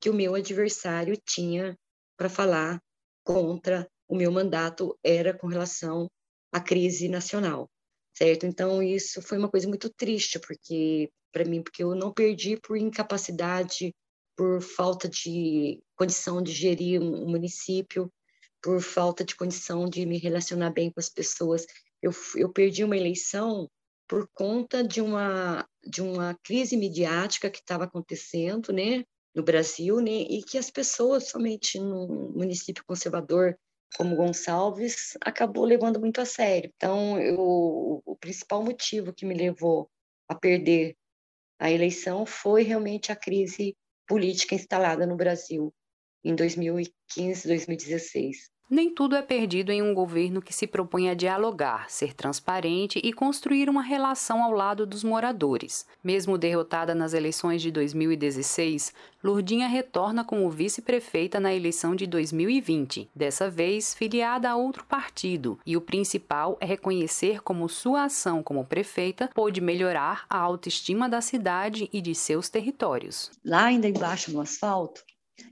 que 0.00 0.08
o 0.08 0.14
meu 0.14 0.34
adversário 0.34 1.16
tinha 1.26 1.76
para 2.16 2.28
falar 2.28 2.80
contra 3.24 3.86
o 4.08 4.16
meu 4.16 4.32
mandato 4.32 4.98
era 5.04 5.36
com 5.36 5.46
relação 5.46 6.06
à 6.52 6.60
crise 6.60 7.08
nacional 7.08 7.68
certo? 8.18 8.46
Então 8.46 8.82
isso 8.82 9.22
foi 9.22 9.38
uma 9.38 9.48
coisa 9.48 9.68
muito 9.68 9.88
triste 9.88 10.40
porque 10.40 11.08
para 11.32 11.44
mim, 11.44 11.62
porque 11.62 11.84
eu 11.84 11.94
não 11.94 12.12
perdi 12.12 12.56
por 12.56 12.76
incapacidade, 12.76 13.94
por 14.36 14.60
falta 14.60 15.08
de 15.08 15.80
condição 15.96 16.42
de 16.42 16.52
gerir 16.52 17.00
um 17.00 17.28
município, 17.28 18.10
por 18.62 18.80
falta 18.80 19.24
de 19.24 19.36
condição 19.36 19.88
de 19.88 20.04
me 20.04 20.18
relacionar 20.18 20.70
bem 20.70 20.90
com 20.90 20.98
as 20.98 21.08
pessoas. 21.08 21.64
Eu, 22.02 22.12
eu 22.34 22.52
perdi 22.52 22.82
uma 22.82 22.96
eleição 22.96 23.68
por 24.08 24.28
conta 24.34 24.82
de 24.82 25.00
uma 25.00 25.64
de 25.84 26.02
uma 26.02 26.36
crise 26.42 26.76
midiática 26.76 27.48
que 27.48 27.60
estava 27.60 27.84
acontecendo, 27.84 28.72
né, 28.72 29.04
no 29.34 29.42
Brasil, 29.42 30.00
né, 30.00 30.10
e 30.10 30.42
que 30.42 30.58
as 30.58 30.70
pessoas 30.70 31.28
somente 31.28 31.78
no 31.78 32.32
município 32.34 32.84
conservador 32.84 33.56
como 33.96 34.16
Gonçalves, 34.16 35.16
acabou 35.20 35.64
levando 35.64 36.00
muito 36.00 36.20
a 36.20 36.24
sério. 36.24 36.72
Então, 36.76 37.18
eu, 37.20 38.02
o 38.04 38.16
principal 38.16 38.62
motivo 38.62 39.12
que 39.12 39.26
me 39.26 39.34
levou 39.34 39.90
a 40.28 40.34
perder 40.34 40.96
a 41.58 41.70
eleição 41.70 42.24
foi 42.24 42.62
realmente 42.62 43.10
a 43.10 43.16
crise 43.16 43.76
política 44.06 44.54
instalada 44.54 45.06
no 45.06 45.16
Brasil 45.16 45.74
em 46.24 46.34
2015, 46.34 47.48
2016. 47.48 48.50
Nem 48.70 48.90
tudo 48.90 49.16
é 49.16 49.22
perdido 49.22 49.72
em 49.72 49.80
um 49.80 49.94
governo 49.94 50.42
que 50.42 50.52
se 50.52 50.66
propõe 50.66 51.08
a 51.08 51.14
dialogar, 51.14 51.88
ser 51.88 52.12
transparente 52.12 53.00
e 53.02 53.14
construir 53.14 53.70
uma 53.70 53.80
relação 53.80 54.42
ao 54.42 54.52
lado 54.52 54.84
dos 54.84 55.02
moradores. 55.02 55.86
Mesmo 56.04 56.36
derrotada 56.36 56.94
nas 56.94 57.14
eleições 57.14 57.62
de 57.62 57.70
2016, 57.70 58.92
Lurdinha 59.24 59.66
retorna 59.66 60.22
como 60.22 60.50
vice-prefeita 60.50 61.40
na 61.40 61.54
eleição 61.54 61.96
de 61.96 62.06
2020, 62.06 63.08
dessa 63.14 63.48
vez 63.48 63.94
filiada 63.94 64.50
a 64.50 64.56
outro 64.56 64.84
partido, 64.84 65.58
e 65.64 65.74
o 65.74 65.80
principal 65.80 66.58
é 66.60 66.66
reconhecer 66.66 67.42
como 67.42 67.70
sua 67.70 68.04
ação 68.04 68.42
como 68.42 68.66
prefeita 68.66 69.30
pôde 69.34 69.62
melhorar 69.62 70.26
a 70.28 70.36
autoestima 70.36 71.08
da 71.08 71.22
cidade 71.22 71.88
e 71.90 72.02
de 72.02 72.14
seus 72.14 72.50
territórios. 72.50 73.30
Lá 73.42 73.64
ainda 73.64 73.88
embaixo 73.88 74.30
no 74.30 74.42
asfalto, 74.42 75.02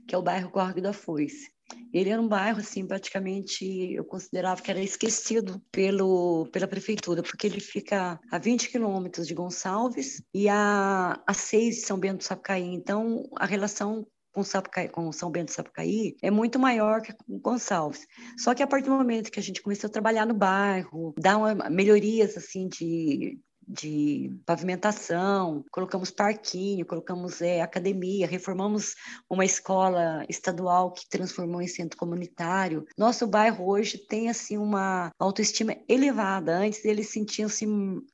que 0.07 0.13
é 0.13 0.17
o 0.17 0.21
bairro 0.21 0.51
Córrego 0.51 0.81
da 0.81 0.93
Foice, 0.93 1.56
ele 1.93 2.09
era 2.09 2.21
um 2.21 2.27
bairro, 2.27 2.59
assim, 2.59 2.85
praticamente, 2.85 3.65
eu 3.93 4.03
considerava 4.05 4.61
que 4.61 4.69
era 4.69 4.81
esquecido 4.81 5.61
pelo, 5.71 6.47
pela 6.51 6.67
prefeitura, 6.67 7.23
porque 7.23 7.47
ele 7.47 7.59
fica 7.59 8.19
a 8.31 8.37
20 8.37 8.69
quilômetros 8.69 9.27
de 9.27 9.33
Gonçalves 9.33 10.21
e 10.33 10.47
a, 10.49 11.21
a 11.25 11.33
6 11.33 11.75
de 11.75 11.81
São 11.81 11.99
Bento 11.99 12.17
do 12.17 12.23
Sapucaí. 12.23 12.63
Então, 12.63 13.23
a 13.35 13.45
relação 13.45 14.05
com, 14.31 14.43
Sapucaí, 14.43 14.89
com 14.89 15.11
São 15.11 15.31
Bento 15.31 15.47
do 15.47 15.55
Sapucaí 15.55 16.15
é 16.21 16.29
muito 16.29 16.59
maior 16.59 17.01
que 17.01 17.13
com 17.13 17.39
Gonçalves. 17.39 18.05
Só 18.37 18.53
que 18.53 18.61
a 18.61 18.67
partir 18.67 18.89
do 18.89 18.95
momento 18.95 19.31
que 19.31 19.39
a 19.39 19.43
gente 19.43 19.61
começou 19.61 19.87
a 19.87 19.91
trabalhar 19.91 20.25
no 20.25 20.33
bairro, 20.33 21.15
dar 21.17 21.37
uma, 21.37 21.69
melhorias 21.69 22.37
assim 22.37 22.67
de 22.67 23.39
de 23.67 24.31
pavimentação, 24.45 25.65
colocamos 25.71 26.09
parquinho, 26.09 26.85
colocamos 26.85 27.41
é, 27.41 27.61
academia, 27.61 28.25
reformamos 28.25 28.95
uma 29.29 29.43
escola 29.43 30.25
estadual 30.29 30.91
que 30.91 31.09
transformou 31.09 31.61
em 31.61 31.67
centro 31.67 31.97
comunitário. 31.97 32.85
Nosso 32.97 33.27
bairro 33.27 33.67
hoje 33.67 33.97
tem 33.97 34.29
assim 34.29 34.57
uma 34.57 35.11
autoestima 35.19 35.75
elevada. 35.87 36.57
Antes 36.57 36.85
eles 36.85 37.09
sentiam-se 37.09 37.67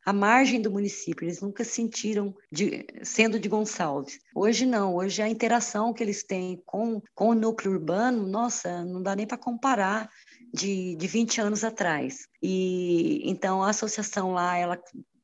à 0.05 0.11
margem 0.11 0.59
do 0.59 0.71
município, 0.71 1.25
eles 1.25 1.41
nunca 1.41 1.63
sentiram 1.63 2.33
de, 2.51 2.85
sendo 3.03 3.39
de 3.39 3.47
Gonçalves. 3.47 4.19
Hoje 4.35 4.65
não, 4.65 4.95
hoje 4.95 5.21
a 5.21 5.29
interação 5.29 5.93
que 5.93 6.01
eles 6.01 6.23
têm 6.23 6.61
com, 6.65 7.01
com 7.13 7.29
o 7.29 7.35
núcleo 7.35 7.73
urbano, 7.73 8.27
nossa, 8.27 8.83
não 8.83 9.01
dá 9.01 9.15
nem 9.15 9.27
para 9.27 9.37
comparar 9.37 10.09
de, 10.53 10.95
de 10.95 11.07
20 11.07 11.41
anos 11.41 11.63
atrás. 11.63 12.27
E 12.41 13.21
então 13.29 13.63
a 13.63 13.69
associação 13.69 14.33
lá, 14.33 14.57
ela 14.57 14.79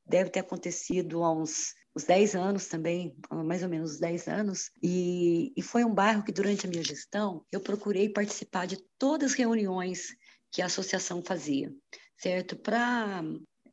deve 0.09 0.29
ter 0.29 0.39
acontecido 0.39 1.23
há 1.23 1.31
uns 1.31 1.73
uns 1.95 2.03
10 2.03 2.35
anos 2.35 2.67
também, 2.67 3.15
mais 3.31 3.63
ou 3.63 3.69
menos 3.69 3.99
10 3.99 4.27
anos, 4.27 4.71
e, 4.81 5.51
e 5.55 5.61
foi 5.61 5.83
um 5.83 5.93
bairro 5.93 6.23
que 6.23 6.31
durante 6.31 6.65
a 6.65 6.69
minha 6.69 6.83
gestão 6.83 7.43
eu 7.51 7.59
procurei 7.59 8.09
participar 8.09 8.67
de 8.67 8.77
todas 8.97 9.31
as 9.31 9.37
reuniões 9.37 10.15
que 10.51 10.61
a 10.61 10.67
associação 10.67 11.21
fazia, 11.21 11.73
certo? 12.17 12.55
Para 12.55 13.23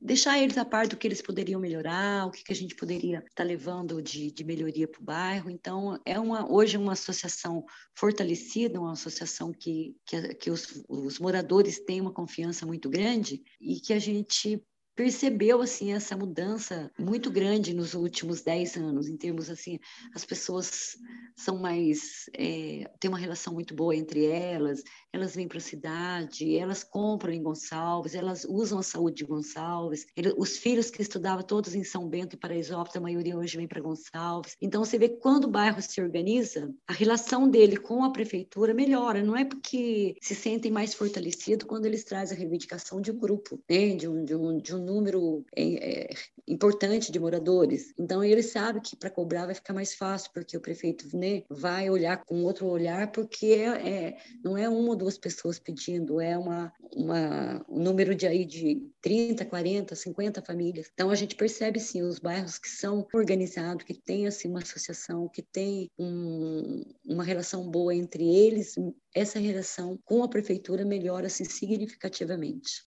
deixar 0.00 0.38
eles 0.38 0.58
a 0.58 0.64
par 0.64 0.86
do 0.86 0.96
que 0.96 1.06
eles 1.06 1.22
poderiam 1.22 1.60
melhorar, 1.60 2.26
o 2.26 2.30
que, 2.30 2.44
que 2.44 2.52
a 2.52 2.56
gente 2.56 2.74
poderia 2.74 3.18
estar 3.18 3.30
tá 3.34 3.44
levando 3.44 4.02
de, 4.02 4.30
de 4.30 4.44
melhoria 4.44 4.86
para 4.86 5.00
o 5.00 5.04
bairro. 5.04 5.50
Então, 5.50 5.98
é 6.04 6.18
uma, 6.18 6.50
hoje 6.50 6.76
uma 6.76 6.92
associação 6.92 7.64
fortalecida, 7.94 8.80
uma 8.80 8.92
associação 8.92 9.52
que, 9.52 9.96
que, 10.06 10.34
que 10.34 10.50
os, 10.50 10.82
os 10.88 11.18
moradores 11.18 11.80
têm 11.80 12.00
uma 12.00 12.12
confiança 12.12 12.66
muito 12.66 12.90
grande 12.90 13.42
e 13.60 13.80
que 13.80 13.92
a 13.92 13.98
gente 13.98 14.62
percebeu 14.96 15.60
assim 15.60 15.92
essa 15.92 16.16
mudança 16.16 16.90
muito 16.98 17.30
grande 17.30 17.74
nos 17.74 17.94
últimos 17.94 18.42
dez 18.42 18.76
anos 18.76 19.08
em 19.08 19.16
termos 19.16 19.50
assim 19.50 19.78
as 20.14 20.24
pessoas 20.24 20.96
são 21.36 21.58
mais 21.58 22.28
é, 22.34 22.90
têm 22.98 23.10
uma 23.10 23.18
relação 23.18 23.52
muito 23.52 23.74
boa 23.74 23.94
entre 23.94 24.24
elas 24.24 24.82
elas 25.12 25.36
vêm 25.36 25.46
para 25.46 25.58
a 25.58 25.60
cidade 25.60 26.56
elas 26.56 26.82
compram 26.82 27.32
em 27.32 27.42
Gonçalves 27.42 28.14
elas 28.14 28.44
usam 28.48 28.78
a 28.78 28.82
saúde 28.82 29.16
de 29.16 29.24
Gonçalves. 29.24 30.06
Ele, 30.16 30.32
os 30.36 30.56
filhos 30.56 30.90
que 30.90 31.02
estudavam 31.02 31.42
todos 31.42 31.74
em 31.74 31.84
São 31.84 32.08
Bento 32.08 32.34
e 32.34 32.38
Paraisópolis 32.38 32.96
a 32.96 33.00
maioria 33.00 33.36
hoje 33.36 33.56
vem 33.56 33.68
para 33.68 33.80
Gonçalves. 33.80 34.56
Então 34.60 34.84
você 34.84 34.98
vê 34.98 35.08
que 35.08 35.16
quando 35.16 35.44
o 35.44 35.50
bairro 35.50 35.80
se 35.82 36.00
organiza 36.00 36.72
a 36.86 36.92
relação 36.92 37.48
dele 37.48 37.76
com 37.76 38.04
a 38.04 38.10
prefeitura 38.10 38.72
melhora. 38.72 39.22
Não 39.22 39.36
é 39.36 39.44
porque 39.44 40.16
se 40.20 40.34
sentem 40.34 40.70
mais 40.70 40.94
fortalecidos 40.94 41.66
quando 41.66 41.86
eles 41.86 42.04
trazem 42.04 42.36
a 42.36 42.40
reivindicação 42.40 43.00
de 43.00 43.10
um 43.10 43.18
grupo 43.18 43.60
né? 43.68 43.94
de 43.94 44.08
um, 44.08 44.24
de 44.24 44.34
um, 44.34 44.58
de 44.58 44.74
um 44.74 44.84
número 44.86 45.44
é, 45.54 45.62
é, 45.62 46.10
importante 46.46 47.10
de 47.10 47.18
moradores. 47.18 47.92
Então, 47.98 48.22
ele 48.22 48.42
sabe 48.42 48.80
que 48.80 48.96
para 48.96 49.10
cobrar 49.10 49.46
vai 49.46 49.54
ficar 49.54 49.74
mais 49.74 49.94
fácil, 49.94 50.30
porque 50.32 50.56
o 50.56 50.60
prefeito 50.60 51.14
né, 51.16 51.42
vai 51.50 51.90
olhar 51.90 52.24
com 52.24 52.44
outro 52.44 52.66
olhar, 52.66 53.10
porque 53.10 53.46
é, 53.46 53.88
é, 53.88 54.16
não 54.42 54.56
é 54.56 54.68
uma 54.68 54.90
ou 54.90 54.96
duas 54.96 55.18
pessoas 55.18 55.58
pedindo, 55.58 56.20
é 56.20 56.38
uma, 56.38 56.72
uma, 56.94 57.64
um 57.68 57.82
número 57.82 58.14
de, 58.14 58.26
aí 58.26 58.44
de 58.44 58.88
30, 59.02 59.44
40, 59.44 59.94
50 59.94 60.42
famílias. 60.42 60.88
Então, 60.94 61.10
a 61.10 61.14
gente 61.14 61.34
percebe, 61.34 61.80
sim, 61.80 62.02
os 62.02 62.18
bairros 62.18 62.58
que 62.58 62.68
são 62.68 63.06
organizados, 63.12 63.84
que 63.84 63.94
têm 63.94 64.26
assim, 64.26 64.48
uma 64.48 64.60
associação, 64.60 65.28
que 65.28 65.42
tem 65.42 65.90
um, 65.98 66.84
uma 67.04 67.24
relação 67.24 67.68
boa 67.68 67.94
entre 67.94 68.24
eles, 68.24 68.74
essa 69.14 69.38
relação 69.38 69.98
com 70.04 70.22
a 70.22 70.28
prefeitura 70.28 70.84
melhora 70.84 71.26
assim, 71.26 71.44
significativamente. 71.44 72.84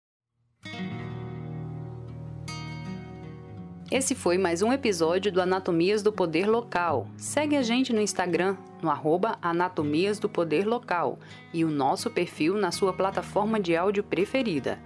Esse 3.91 4.15
foi 4.15 4.37
mais 4.37 4.61
um 4.61 4.71
episódio 4.71 5.33
do 5.33 5.41
Anatomias 5.41 6.03
do 6.03 6.13
Poder 6.13 6.47
Local. 6.47 7.09
Segue 7.17 7.57
a 7.57 7.63
gente 7.63 7.91
no 7.91 8.03
Instagram, 8.03 8.55
no 8.83 8.91
arroba 8.91 9.39
Anatomias 9.41 10.19
do 10.19 10.29
Poder 10.29 10.67
Local 10.67 11.19
e 11.55 11.65
o 11.65 11.71
nosso 11.71 12.11
perfil 12.11 12.55
na 12.59 12.71
sua 12.71 12.93
plataforma 12.93 13.59
de 13.59 13.75
áudio 13.75 14.05
preferida. 14.05 14.79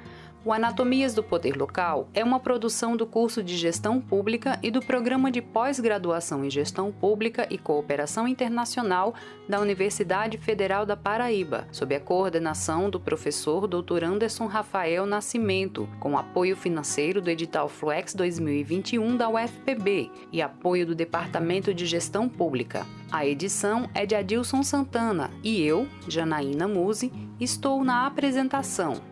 O 0.45 0.53
Anatomias 0.53 1.15
do 1.15 1.23
Poder 1.23 1.57
Local 1.57 2.09
é 2.13 2.25
uma 2.25 2.41
produção 2.41 2.97
do 2.97 3.07
curso 3.07 3.45
de 3.45 3.57
Gestão 3.57 4.01
Pública 4.01 4.59
e 4.61 4.73
do 4.73 4.83
Programa 4.83 5.31
de 5.31 5.41
Pós-Graduação 5.41 6.45
em 6.45 6.51
Gestão 6.51 6.91
Pública 6.91 7.47
e 7.49 7.57
Cooperação 7.57 8.27
Internacional 8.27 9.15
da 9.49 9.61
Universidade 9.61 10.39
Federal 10.39 10.85
da 10.85 10.97
Paraíba, 10.97 11.69
sob 11.71 11.95
a 11.95 12.01
coordenação 12.01 12.91
do 12.91 12.99
professor 12.99 13.69
Dr. 13.69 14.03
Anderson 14.03 14.47
Rafael 14.47 15.07
Nascimento, 15.07 15.89
com 16.01 16.19
apoio 16.19 16.57
financeiro 16.57 17.21
do 17.21 17.31
edital 17.31 17.69
Flex 17.69 18.13
2021 18.13 19.17
da 19.17 19.29
UFPB 19.29 20.11
e 20.33 20.43
apoio 20.43 20.85
do 20.85 20.95
Departamento 20.97 21.73
de 21.73 21.87
Gestão 21.87 22.29
Pública. 22.29 22.85
A 23.13 23.25
edição 23.25 23.89
é 23.95 24.05
de 24.05 24.17
Adilson 24.17 24.65
Santana 24.65 25.31
e 25.45 25.63
eu, 25.63 25.87
Janaína 26.09 26.67
Muse, 26.67 27.13
estou 27.39 27.85
na 27.85 28.07
apresentação. 28.07 29.12